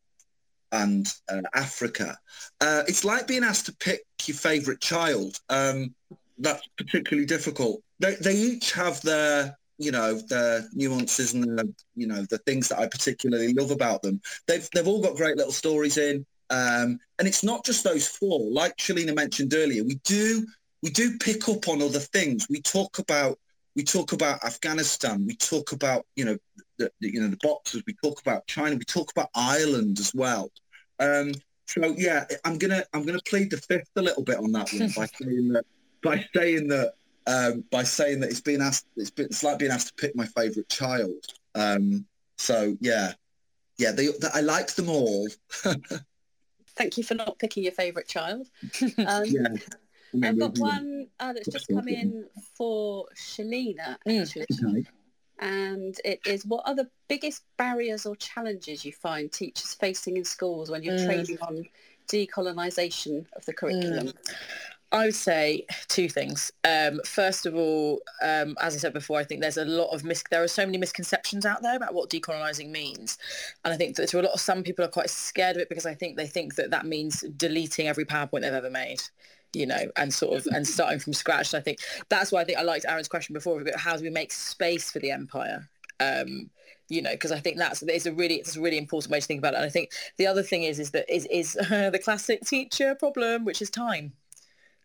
and 0.71 1.07
uh, 1.29 1.41
Africa. 1.53 2.17
Uh, 2.61 2.83
it's 2.87 3.03
like 3.03 3.27
being 3.27 3.43
asked 3.43 3.65
to 3.65 3.73
pick 3.73 4.05
your 4.25 4.37
favourite 4.37 4.79
child. 4.79 5.39
Um, 5.49 5.93
that's 6.37 6.67
particularly 6.77 7.25
difficult. 7.25 7.81
They, 7.99 8.15
they 8.15 8.35
each 8.35 8.71
have 8.73 9.01
their 9.01 9.57
you 9.77 9.91
know 9.91 10.15
the 10.15 10.67
nuances 10.73 11.33
and 11.33 11.57
the 11.57 11.73
you 11.95 12.05
know 12.05 12.25
the 12.29 12.37
things 12.39 12.67
that 12.69 12.79
I 12.79 12.87
particularly 12.87 13.53
love 13.53 13.71
about 13.71 14.01
them. 14.01 14.21
They've 14.47 14.67
they've 14.73 14.87
all 14.87 15.01
got 15.01 15.15
great 15.15 15.37
little 15.37 15.51
stories 15.51 15.97
in, 15.97 16.25
um, 16.49 16.99
and 17.17 17.27
it's 17.27 17.43
not 17.43 17.65
just 17.65 17.83
those 17.83 18.07
four. 18.07 18.39
Like 18.51 18.77
Shalina 18.77 19.15
mentioned 19.15 19.53
earlier, 19.53 19.83
we 19.83 19.95
do 20.03 20.45
we 20.81 20.89
do 20.89 21.17
pick 21.17 21.47
up 21.49 21.67
on 21.67 21.81
other 21.81 21.99
things. 21.99 22.47
We 22.49 22.61
talk 22.61 22.99
about 22.99 23.37
we 23.75 23.83
talk 23.83 24.11
about 24.11 24.43
Afghanistan, 24.43 25.25
we 25.25 25.35
talk 25.35 25.71
about 25.71 26.05
you 26.15 26.25
know 26.25 26.37
the, 26.77 26.91
the 26.99 27.13
you 27.13 27.21
know 27.21 27.27
the 27.27 27.37
boxers, 27.41 27.83
we 27.85 27.95
talk 28.03 28.21
about 28.21 28.47
China, 28.47 28.75
we 28.75 28.85
talk 28.85 29.11
about 29.11 29.29
Ireland 29.35 29.99
as 29.99 30.13
well. 30.13 30.51
Um, 30.99 31.33
so 31.65 31.93
yeah, 31.97 32.25
I'm 32.45 32.57
gonna 32.57 32.83
I'm 32.93 33.05
gonna 33.05 33.19
plead 33.25 33.51
the 33.51 33.57
fifth 33.57 33.89
a 33.95 34.01
little 34.01 34.23
bit 34.23 34.37
on 34.37 34.51
that 34.53 34.71
one 34.71 34.91
by 34.95 35.05
saying 35.21 35.49
that 35.49 35.65
by 36.01 36.25
saying 36.35 36.67
that 36.69 36.93
um, 37.27 37.63
by 37.71 37.83
saying 37.83 38.21
that 38.21 38.29
it's 38.29 38.41
been 38.41 38.61
asked 38.61 38.87
it's, 38.95 39.11
been, 39.11 39.25
it's 39.25 39.43
like 39.43 39.59
being 39.59 39.71
asked 39.71 39.89
to 39.89 39.93
pick 39.93 40.15
my 40.15 40.25
favourite 40.25 40.67
child. 40.69 41.25
Um, 41.55 42.05
so 42.37 42.75
yeah, 42.79 43.13
yeah, 43.77 43.91
they, 43.91 44.07
they, 44.07 44.27
I 44.33 44.41
like 44.41 44.73
them 44.73 44.89
all. 44.89 45.27
Thank 46.75 46.97
you 46.97 47.03
for 47.03 47.13
not 47.13 47.37
picking 47.39 47.63
your 47.63 47.73
favourite 47.73 48.07
child. 48.07 48.47
Um, 48.97 49.25
yeah. 49.25 49.47
I've 50.23 50.39
got 50.39 50.57
one 50.57 51.07
uh, 51.19 51.33
that's 51.33 51.49
just 51.49 51.67
come 51.67 51.87
in 51.87 52.25
for 52.55 53.05
Shalina, 53.15 53.97
actually. 54.07 54.45
Okay. 54.51 54.85
And 55.39 55.95
it 56.03 56.19
is, 56.25 56.45
what 56.45 56.67
are 56.67 56.75
the 56.75 56.89
biggest 57.07 57.43
barriers 57.57 58.05
or 58.05 58.15
challenges 58.17 58.83
you 58.83 58.91
find 58.91 59.31
teachers 59.31 59.73
facing 59.73 60.17
in 60.17 60.25
schools 60.25 60.69
when 60.69 60.83
you're 60.83 60.97
mm. 60.97 61.05
training 61.05 61.37
on 61.41 61.65
decolonisation 62.11 63.25
of 63.35 63.45
the 63.45 63.53
curriculum? 63.53 64.07
Mm. 64.07 64.13
I 64.91 65.05
would 65.05 65.15
say 65.15 65.65
two 65.87 66.09
things. 66.09 66.51
Um, 66.63 66.99
first 67.05 67.45
of 67.45 67.55
all, 67.55 68.01
um, 68.23 68.57
as 68.59 68.73
I 68.73 68.79
said 68.79 68.91
before, 68.91 69.19
I 69.19 69.23
think 69.23 69.39
there's 69.39 69.57
a 69.57 69.65
lot 69.65 69.93
of 69.93 70.03
mis- 70.03 70.23
there 70.31 70.43
are 70.43 70.47
so 70.47 70.65
many 70.65 70.79
misconceptions 70.79 71.45
out 71.45 71.61
there 71.61 71.75
about 71.75 71.93
what 71.93 72.09
decolonising 72.09 72.71
means, 72.71 73.19
and 73.63 73.71
I 73.71 73.77
think 73.77 73.97
that 73.97 74.09
to 74.09 74.19
a 74.19 74.23
lot 74.23 74.33
of 74.33 74.39
some 74.39 74.63
people 74.63 74.83
are 74.83 74.89
quite 74.89 75.11
scared 75.11 75.57
of 75.57 75.61
it 75.61 75.69
because 75.69 75.85
I 75.85 75.93
think 75.93 76.17
they 76.17 76.25
think 76.25 76.55
that 76.55 76.71
that 76.71 76.87
means 76.87 77.21
deleting 77.37 77.87
every 77.87 78.03
PowerPoint 78.03 78.41
they've 78.41 78.51
ever 78.51 78.71
made 78.71 79.03
you 79.53 79.65
know, 79.65 79.91
and 79.97 80.13
sort 80.13 80.37
of 80.37 80.45
and 80.47 80.67
starting 80.67 80.99
from 80.99 81.13
scratch. 81.13 81.53
And 81.53 81.61
I 81.61 81.63
think 81.63 81.79
that's 82.09 82.31
why 82.31 82.41
I 82.41 82.43
think 82.43 82.57
I 82.57 82.63
liked 82.63 82.85
Aaron's 82.87 83.07
question 83.07 83.33
before 83.33 83.59
about 83.61 83.79
how 83.79 83.97
do 83.97 84.03
we 84.03 84.09
make 84.09 84.31
space 84.31 84.91
for 84.91 84.99
the 84.99 85.11
empire. 85.11 85.67
Um, 85.99 86.49
you 86.87 87.01
know, 87.01 87.11
because 87.11 87.31
I 87.31 87.39
think 87.39 87.57
that's 87.57 87.83
it's 87.83 88.05
a 88.05 88.13
really 88.13 88.35
it's 88.35 88.55
a 88.55 88.61
really 88.61 88.77
important 88.77 89.11
way 89.11 89.19
to 89.19 89.25
think 89.25 89.39
about 89.39 89.53
it. 89.53 89.57
And 89.57 89.65
I 89.65 89.69
think 89.69 89.91
the 90.17 90.27
other 90.27 90.43
thing 90.43 90.63
is 90.63 90.79
is 90.79 90.91
that 90.91 91.13
is 91.13 91.25
is 91.31 91.57
uh, 91.57 91.89
the 91.91 91.99
classic 91.99 92.41
teacher 92.45 92.95
problem, 92.95 93.45
which 93.45 93.61
is 93.61 93.69
time. 93.69 94.13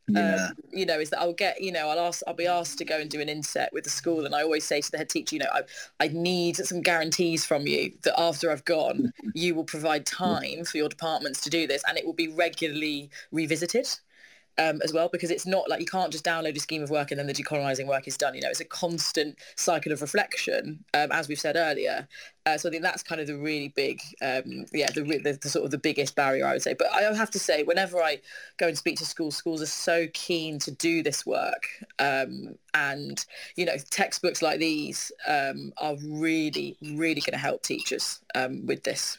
Yeah. 0.06 0.48
Um, 0.50 0.56
you 0.70 0.84
know, 0.84 1.00
is 1.00 1.08
that 1.10 1.20
I'll 1.20 1.32
get, 1.32 1.62
you 1.62 1.72
know, 1.72 1.88
I'll 1.88 1.98
ask, 1.98 2.20
I'll 2.26 2.34
be 2.34 2.46
asked 2.46 2.76
to 2.78 2.84
go 2.84 3.00
and 3.00 3.08
do 3.08 3.22
an 3.22 3.30
inset 3.30 3.70
with 3.72 3.84
the 3.84 3.90
school, 3.90 4.26
and 4.26 4.34
I 4.34 4.42
always 4.42 4.64
say 4.64 4.82
to 4.82 4.90
the 4.90 4.98
head 4.98 5.08
teacher, 5.08 5.36
you 5.36 5.40
know, 5.40 5.48
I, 5.50 5.62
I 5.98 6.08
need 6.08 6.56
some 6.56 6.82
guarantees 6.82 7.46
from 7.46 7.66
you 7.66 7.90
that 8.02 8.18
after 8.20 8.50
I've 8.50 8.66
gone, 8.66 9.14
you 9.34 9.54
will 9.54 9.64
provide 9.64 10.04
time 10.04 10.64
for 10.64 10.76
your 10.76 10.90
departments 10.90 11.40
to 11.42 11.50
do 11.50 11.66
this, 11.66 11.82
and 11.88 11.96
it 11.96 12.04
will 12.04 12.12
be 12.12 12.28
regularly 12.28 13.08
revisited 13.32 13.88
um, 14.58 14.80
as 14.82 14.92
well 14.92 15.08
because 15.10 15.30
it's 15.30 15.46
not 15.46 15.68
like 15.68 15.80
you 15.80 15.86
can't 15.86 16.12
just 16.12 16.24
download 16.24 16.56
a 16.56 16.60
scheme 16.60 16.82
of 16.82 16.90
work 16.90 17.10
and 17.10 17.18
then 17.18 17.26
the 17.26 17.34
decolonising 17.34 17.86
work 17.86 18.06
is 18.06 18.16
done. 18.16 18.34
You 18.34 18.40
know, 18.42 18.50
it's 18.50 18.60
a 18.60 18.64
constant 18.64 19.38
cycle 19.56 19.92
of 19.92 20.00
reflection, 20.00 20.84
um, 20.94 21.10
as 21.12 21.28
we've 21.28 21.40
said 21.40 21.56
earlier. 21.56 22.06
Uh, 22.46 22.58
so 22.58 22.68
I 22.68 22.72
think 22.72 22.82
that's 22.82 23.02
kind 23.02 23.20
of 23.20 23.26
the 23.26 23.36
really 23.36 23.68
big, 23.68 24.00
um, 24.20 24.66
yeah, 24.72 24.90
the, 24.90 25.02
the, 25.02 25.38
the, 25.40 25.48
sort 25.48 25.64
of 25.64 25.70
the 25.70 25.78
biggest 25.78 26.14
barrier 26.14 26.46
I 26.46 26.52
would 26.52 26.62
say. 26.62 26.74
But 26.74 26.92
I 26.92 27.00
have 27.00 27.30
to 27.30 27.38
say, 27.38 27.62
whenever 27.62 28.02
I 28.02 28.20
go 28.58 28.68
and 28.68 28.76
speak 28.76 28.98
to 28.98 29.06
schools, 29.06 29.34
schools 29.34 29.62
are 29.62 29.66
so 29.66 30.06
keen 30.12 30.58
to 30.60 30.70
do 30.70 31.02
this 31.02 31.24
work, 31.24 31.68
um, 31.98 32.54
and 32.74 33.24
you 33.56 33.64
know, 33.64 33.76
textbooks 33.90 34.42
like 34.42 34.58
these 34.58 35.10
um, 35.26 35.72
are 35.78 35.96
really, 36.04 36.76
really 36.82 37.22
going 37.22 37.32
to 37.32 37.38
help 37.38 37.62
teachers 37.62 38.20
um, 38.34 38.66
with 38.66 38.82
this. 38.82 39.18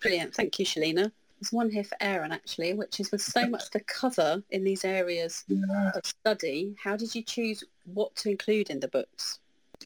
Brilliant, 0.00 0.34
thank 0.34 0.58
you, 0.58 0.64
Shalina. 0.64 1.12
There's 1.40 1.52
one 1.52 1.70
here 1.70 1.84
for 1.84 1.96
Aaron 2.00 2.32
actually, 2.32 2.74
which 2.74 2.98
is 3.00 3.12
with 3.12 3.22
so 3.22 3.48
much 3.48 3.70
to 3.70 3.80
cover 3.80 4.42
in 4.50 4.64
these 4.64 4.84
areas 4.84 5.44
yeah. 5.46 5.92
of 5.94 6.04
study. 6.04 6.74
How 6.82 6.96
did 6.96 7.14
you 7.14 7.22
choose 7.22 7.62
what 7.84 8.14
to 8.16 8.30
include 8.30 8.70
in 8.70 8.80
the 8.80 8.88
books? 8.88 9.38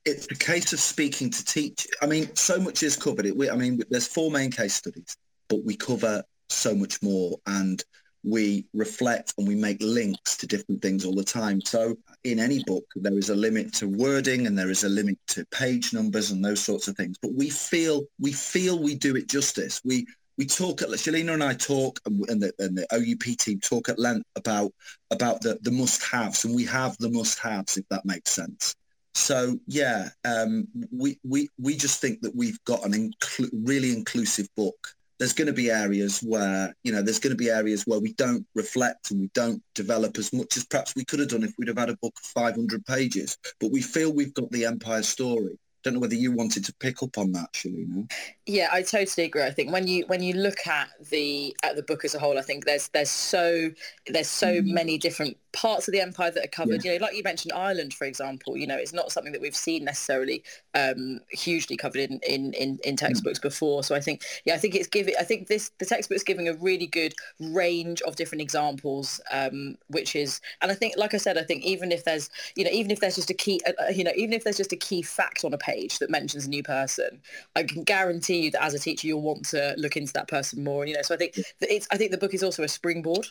It's 0.06 0.26
a 0.30 0.34
case 0.34 0.72
of 0.72 0.80
speaking 0.80 1.30
to 1.30 1.44
teach. 1.44 1.86
I 2.00 2.06
mean, 2.06 2.34
so 2.34 2.58
much 2.58 2.82
is 2.82 2.96
covered. 2.96 3.26
It, 3.26 3.36
we, 3.36 3.50
I 3.50 3.56
mean, 3.56 3.82
there's 3.90 4.06
four 4.06 4.30
main 4.30 4.50
case 4.50 4.74
studies, 4.74 5.16
but 5.48 5.62
we 5.64 5.76
cover 5.76 6.22
so 6.48 6.74
much 6.74 7.02
more 7.02 7.38
and 7.46 7.84
we 8.24 8.64
reflect 8.72 9.34
and 9.36 9.46
we 9.46 9.54
make 9.54 9.78
links 9.80 10.36
to 10.38 10.46
different 10.46 10.80
things 10.80 11.04
all 11.04 11.14
the 11.14 11.24
time. 11.24 11.60
So 11.60 11.96
in 12.24 12.38
any 12.38 12.62
book, 12.64 12.84
there 12.96 13.18
is 13.18 13.30
a 13.30 13.34
limit 13.34 13.72
to 13.74 13.88
wording 13.88 14.46
and 14.46 14.56
there 14.56 14.70
is 14.70 14.84
a 14.84 14.88
limit 14.88 15.18
to 15.28 15.44
page 15.46 15.92
numbers 15.92 16.30
and 16.30 16.44
those 16.44 16.62
sorts 16.62 16.88
of 16.88 16.96
things. 16.96 17.18
But 17.20 17.34
we 17.34 17.50
feel 17.50 18.04
we 18.20 18.32
feel 18.32 18.78
we 18.78 18.94
do 18.94 19.16
it 19.16 19.28
justice. 19.28 19.80
We 19.84 20.06
we 20.38 20.46
talk 20.46 20.82
at 20.82 20.88
Shalina 20.88 21.34
and 21.34 21.44
I 21.44 21.54
talk 21.54 22.00
and 22.06 22.42
the, 22.42 22.52
and 22.58 22.76
the 22.76 22.86
OUP 22.92 23.36
team 23.38 23.60
talk 23.60 23.88
at 23.88 23.98
length 23.98 24.26
about 24.36 24.72
about 25.10 25.40
the, 25.42 25.58
the 25.62 25.70
must-haves 25.70 26.44
and 26.44 26.54
we 26.54 26.64
have 26.64 26.96
the 26.98 27.10
must-haves 27.10 27.76
if 27.76 27.86
that 27.90 28.04
makes 28.04 28.30
sense. 28.30 28.74
So 29.14 29.58
yeah, 29.66 30.08
um, 30.24 30.66
we, 30.90 31.18
we, 31.22 31.48
we 31.58 31.76
just 31.76 32.00
think 32.00 32.22
that 32.22 32.34
we've 32.34 32.62
got 32.64 32.84
an 32.84 33.12
really 33.52 33.92
inclusive 33.92 34.48
book. 34.56 34.88
There's 35.18 35.34
going 35.34 35.46
to 35.46 35.52
be 35.52 35.70
areas 35.70 36.20
where, 36.20 36.74
you 36.82 36.90
know, 36.90 37.02
there's 37.02 37.20
going 37.20 37.36
to 37.36 37.36
be 37.36 37.50
areas 37.50 37.86
where 37.86 38.00
we 38.00 38.14
don't 38.14 38.44
reflect 38.54 39.10
and 39.10 39.20
we 39.20 39.30
don't 39.34 39.62
develop 39.74 40.18
as 40.18 40.32
much 40.32 40.56
as 40.56 40.64
perhaps 40.64 40.96
we 40.96 41.04
could 41.04 41.20
have 41.20 41.28
done 41.28 41.44
if 41.44 41.52
we'd 41.58 41.68
have 41.68 41.78
had 41.78 41.90
a 41.90 41.96
book 41.98 42.14
of 42.16 42.24
500 42.24 42.84
pages. 42.86 43.36
But 43.60 43.70
we 43.70 43.82
feel 43.82 44.12
we've 44.12 44.34
got 44.34 44.50
the 44.50 44.64
Empire 44.64 45.02
story 45.02 45.58
don't 45.82 45.94
know 45.94 46.00
whether 46.00 46.14
you 46.14 46.32
wanted 46.32 46.64
to 46.64 46.74
pick 46.74 47.02
up 47.02 47.18
on 47.18 47.32
that, 47.32 47.52
Shalina. 47.52 48.10
Yeah, 48.46 48.68
I 48.72 48.82
totally 48.82 49.26
agree. 49.26 49.42
I 49.42 49.50
think 49.50 49.72
when 49.72 49.86
you 49.86 50.04
when 50.06 50.22
you 50.22 50.34
look 50.34 50.66
at 50.66 50.88
the 51.10 51.56
at 51.62 51.76
the 51.76 51.82
book 51.82 52.04
as 52.04 52.14
a 52.14 52.18
whole, 52.18 52.38
I 52.38 52.42
think 52.42 52.64
there's 52.64 52.88
there's 52.88 53.10
so 53.10 53.70
there's 54.06 54.28
so 54.28 54.60
mm. 54.60 54.66
many 54.66 54.98
different 54.98 55.36
parts 55.52 55.88
of 55.88 55.92
the 55.92 56.00
empire 56.00 56.30
that 56.30 56.44
are 56.44 56.48
covered. 56.48 56.84
Yeah. 56.84 56.92
You 56.92 56.98
know, 56.98 57.06
like 57.06 57.16
you 57.16 57.22
mentioned, 57.22 57.52
Ireland, 57.52 57.94
for 57.94 58.04
example. 58.04 58.56
You 58.56 58.66
know, 58.66 58.76
it's 58.76 58.92
not 58.92 59.12
something 59.12 59.32
that 59.32 59.40
we've 59.40 59.56
seen 59.56 59.84
necessarily 59.84 60.42
um, 60.74 61.20
hugely 61.30 61.76
covered 61.76 62.00
in 62.00 62.20
in 62.26 62.52
in, 62.54 62.78
in 62.84 62.96
textbooks 62.96 63.38
mm. 63.38 63.42
before. 63.42 63.84
So 63.84 63.94
I 63.94 64.00
think, 64.00 64.22
yeah, 64.44 64.54
I 64.54 64.58
think 64.58 64.74
it's 64.74 64.88
giving. 64.88 65.14
I 65.18 65.24
think 65.24 65.48
this 65.48 65.70
the 65.78 65.86
textbook's 65.86 66.22
giving 66.22 66.48
a 66.48 66.54
really 66.54 66.86
good 66.86 67.14
range 67.40 68.02
of 68.02 68.16
different 68.16 68.42
examples, 68.42 69.20
um, 69.30 69.76
which 69.88 70.16
is, 70.16 70.40
and 70.60 70.70
I 70.70 70.74
think, 70.74 70.94
like 70.96 71.14
I 71.14 71.18
said, 71.18 71.38
I 71.38 71.42
think 71.42 71.64
even 71.64 71.92
if 71.92 72.04
there's, 72.04 72.30
you 72.56 72.64
know, 72.64 72.70
even 72.70 72.90
if 72.90 73.00
there's 73.00 73.16
just 73.16 73.30
a 73.30 73.34
key, 73.34 73.60
uh, 73.66 73.72
uh, 73.82 73.90
you 73.90 74.04
know, 74.04 74.12
even 74.16 74.32
if 74.32 74.44
there's 74.44 74.56
just 74.56 74.72
a 74.72 74.76
key 74.76 75.02
fact 75.02 75.44
on 75.44 75.52
a 75.52 75.58
page 75.58 75.98
that 75.98 76.10
mentions 76.10 76.46
a 76.46 76.48
new 76.48 76.62
person, 76.62 77.20
I 77.56 77.64
can 77.64 77.84
guarantee 77.84 78.44
you 78.44 78.50
that 78.52 78.62
as 78.62 78.74
a 78.74 78.78
teacher, 78.78 79.06
you'll 79.06 79.22
want 79.22 79.44
to 79.46 79.74
look 79.76 79.96
into 79.96 80.12
that 80.14 80.28
person 80.28 80.64
more. 80.64 80.86
You 80.86 80.94
know, 80.94 81.02
so 81.02 81.14
I 81.14 81.18
think 81.18 81.38
it's. 81.60 81.86
I 81.90 81.96
think 81.96 82.10
the 82.10 82.18
book 82.18 82.34
is 82.34 82.42
also 82.42 82.62
a 82.62 82.68
springboard 82.68 83.28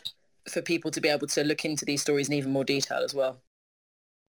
for 0.48 0.62
people 0.62 0.90
to 0.90 1.00
be 1.00 1.08
able 1.08 1.26
to 1.28 1.44
look 1.44 1.64
into 1.64 1.84
these 1.84 2.02
stories 2.02 2.28
in 2.28 2.34
even 2.34 2.52
more 2.52 2.64
detail 2.64 2.98
as 2.98 3.14
well. 3.14 3.40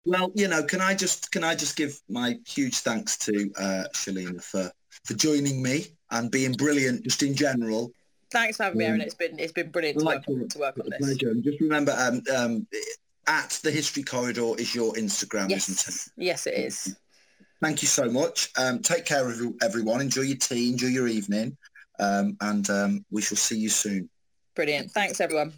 Well, 0.06 0.32
you 0.34 0.48
know, 0.48 0.62
can 0.62 0.80
I 0.80 0.94
just 0.94 1.32
can 1.32 1.44
I 1.44 1.54
just 1.54 1.76
give 1.76 1.98
my 2.08 2.38
huge 2.46 2.78
thanks 2.78 3.16
to 3.18 3.50
uh, 3.58 3.84
Shalina 3.94 4.42
for 4.42 4.70
for 5.04 5.14
joining 5.14 5.62
me 5.62 5.86
and 6.10 6.30
being 6.30 6.52
brilliant 6.52 7.04
just 7.04 7.22
in 7.22 7.34
general. 7.34 7.90
Thanks 8.30 8.56
for 8.56 8.64
having 8.64 8.78
me, 8.78 8.84
Aaron. 8.84 9.00
It's 9.00 9.14
been 9.14 9.38
it's 9.38 9.52
been 9.52 9.70
brilliant 9.70 10.00
to, 10.00 10.04
like 10.04 10.28
work, 10.28 10.48
to 10.50 10.58
work 10.58 10.78
on 10.78 10.90
this. 10.90 10.98
Pleasure. 10.98 11.30
And 11.30 11.42
just 11.42 11.60
remember, 11.60 11.94
um, 11.98 12.22
um, 12.34 12.66
at 13.26 13.58
the 13.62 13.70
History 13.70 14.02
Corridor 14.02 14.54
is 14.58 14.74
your 14.74 14.92
Instagram, 14.94 15.48
yes. 15.48 15.68
isn't 15.68 15.94
it? 15.94 16.24
Yes, 16.24 16.46
it 16.46 16.54
is. 16.54 16.96
Thank 17.62 17.80
you 17.80 17.88
so 17.88 18.10
much. 18.10 18.50
Um, 18.58 18.80
take 18.80 19.06
care 19.06 19.26
of 19.26 19.40
everyone. 19.62 20.00
Enjoy 20.00 20.22
your 20.22 20.36
tea. 20.36 20.70
Enjoy 20.70 20.88
your 20.88 21.08
evening. 21.08 21.56
Um, 21.98 22.36
and 22.40 22.68
um, 22.68 23.04
we 23.10 23.22
shall 23.22 23.38
see 23.38 23.56
you 23.56 23.68
soon. 23.68 24.10
Brilliant. 24.54 24.90
Thanks, 24.90 25.20
everyone. 25.20 25.54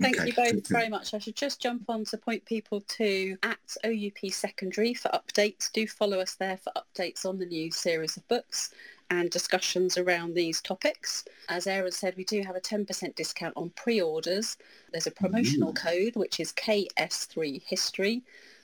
Thank 0.00 0.18
okay. 0.18 0.26
you 0.26 0.32
both 0.32 0.68
very 0.68 0.88
much. 0.88 1.14
I 1.14 1.18
should 1.18 1.36
just 1.36 1.60
jump 1.60 1.84
on 1.88 2.04
to 2.06 2.16
point 2.16 2.44
people 2.44 2.80
to 2.80 3.36
at 3.42 3.76
OUP 3.84 4.30
Secondary 4.30 4.94
for 4.94 5.10
updates. 5.10 5.70
Do 5.70 5.86
follow 5.86 6.18
us 6.18 6.34
there 6.34 6.56
for 6.56 6.72
updates 6.76 7.26
on 7.26 7.38
the 7.38 7.46
new 7.46 7.70
series 7.70 8.16
of 8.16 8.26
books 8.28 8.70
and 9.10 9.30
discussions 9.30 9.98
around 9.98 10.34
these 10.34 10.62
topics. 10.62 11.24
As 11.50 11.66
Aaron 11.66 11.92
said, 11.92 12.16
we 12.16 12.24
do 12.24 12.40
have 12.42 12.56
a 12.56 12.60
10% 12.60 13.14
discount 13.14 13.52
on 13.56 13.70
pre-orders. 13.76 14.56
There's 14.90 15.06
a 15.06 15.10
promotional 15.10 15.74
code, 15.74 16.16
which 16.16 16.40
is 16.40 16.52
KS3 16.54 17.62
History. 17.62 18.22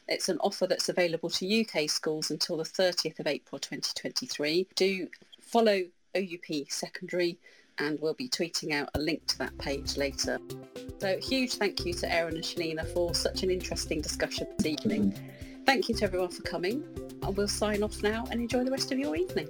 It's 0.09 0.31
an 0.31 0.39
offer 0.41 0.67
that's 0.67 0.89
available 0.89 1.29
to 1.31 1.61
UK 1.61 1.91
schools 1.91 2.31
until 2.31 2.57
the 2.57 2.65
30th 2.65 3.21
of 3.21 3.27
April 3.27 3.59
2023. 3.59 4.67
Do 4.75 5.09
follow 5.43 5.83
OUP 6.17 6.71
Secondary 6.71 7.39
and 7.79 7.99
we'll 8.01 8.15
be 8.15 8.29
tweeting 8.29 8.73
out 8.73 8.89
a 8.95 8.99
link 8.99 9.27
to 9.27 9.39
that 9.39 9.57
page 9.59 9.97
later. 9.97 10.39
So 10.99 11.19
huge 11.19 11.55
thank 11.55 11.85
you 11.85 11.93
to 11.95 12.13
Aaron 12.13 12.35
and 12.35 12.45
Shalina 12.45 12.87
for 12.93 13.15
such 13.15 13.43
an 13.43 13.51
interesting 13.51 14.01
discussion 14.01 14.47
this 14.57 14.67
evening. 14.67 15.15
Thank 15.67 15.89
you 15.89 15.95
to 15.97 16.05
everyone 16.05 16.31
for 16.31 16.43
coming 16.43 16.83
and 17.23 17.37
we'll 17.37 17.49
sign 17.49 17.83
off 17.83 18.03
now 18.03 18.27
and 18.31 18.41
enjoy 18.41 18.65
the 18.65 18.71
rest 18.71 18.91
of 18.93 18.99
your 18.99 19.15
evening. 19.15 19.49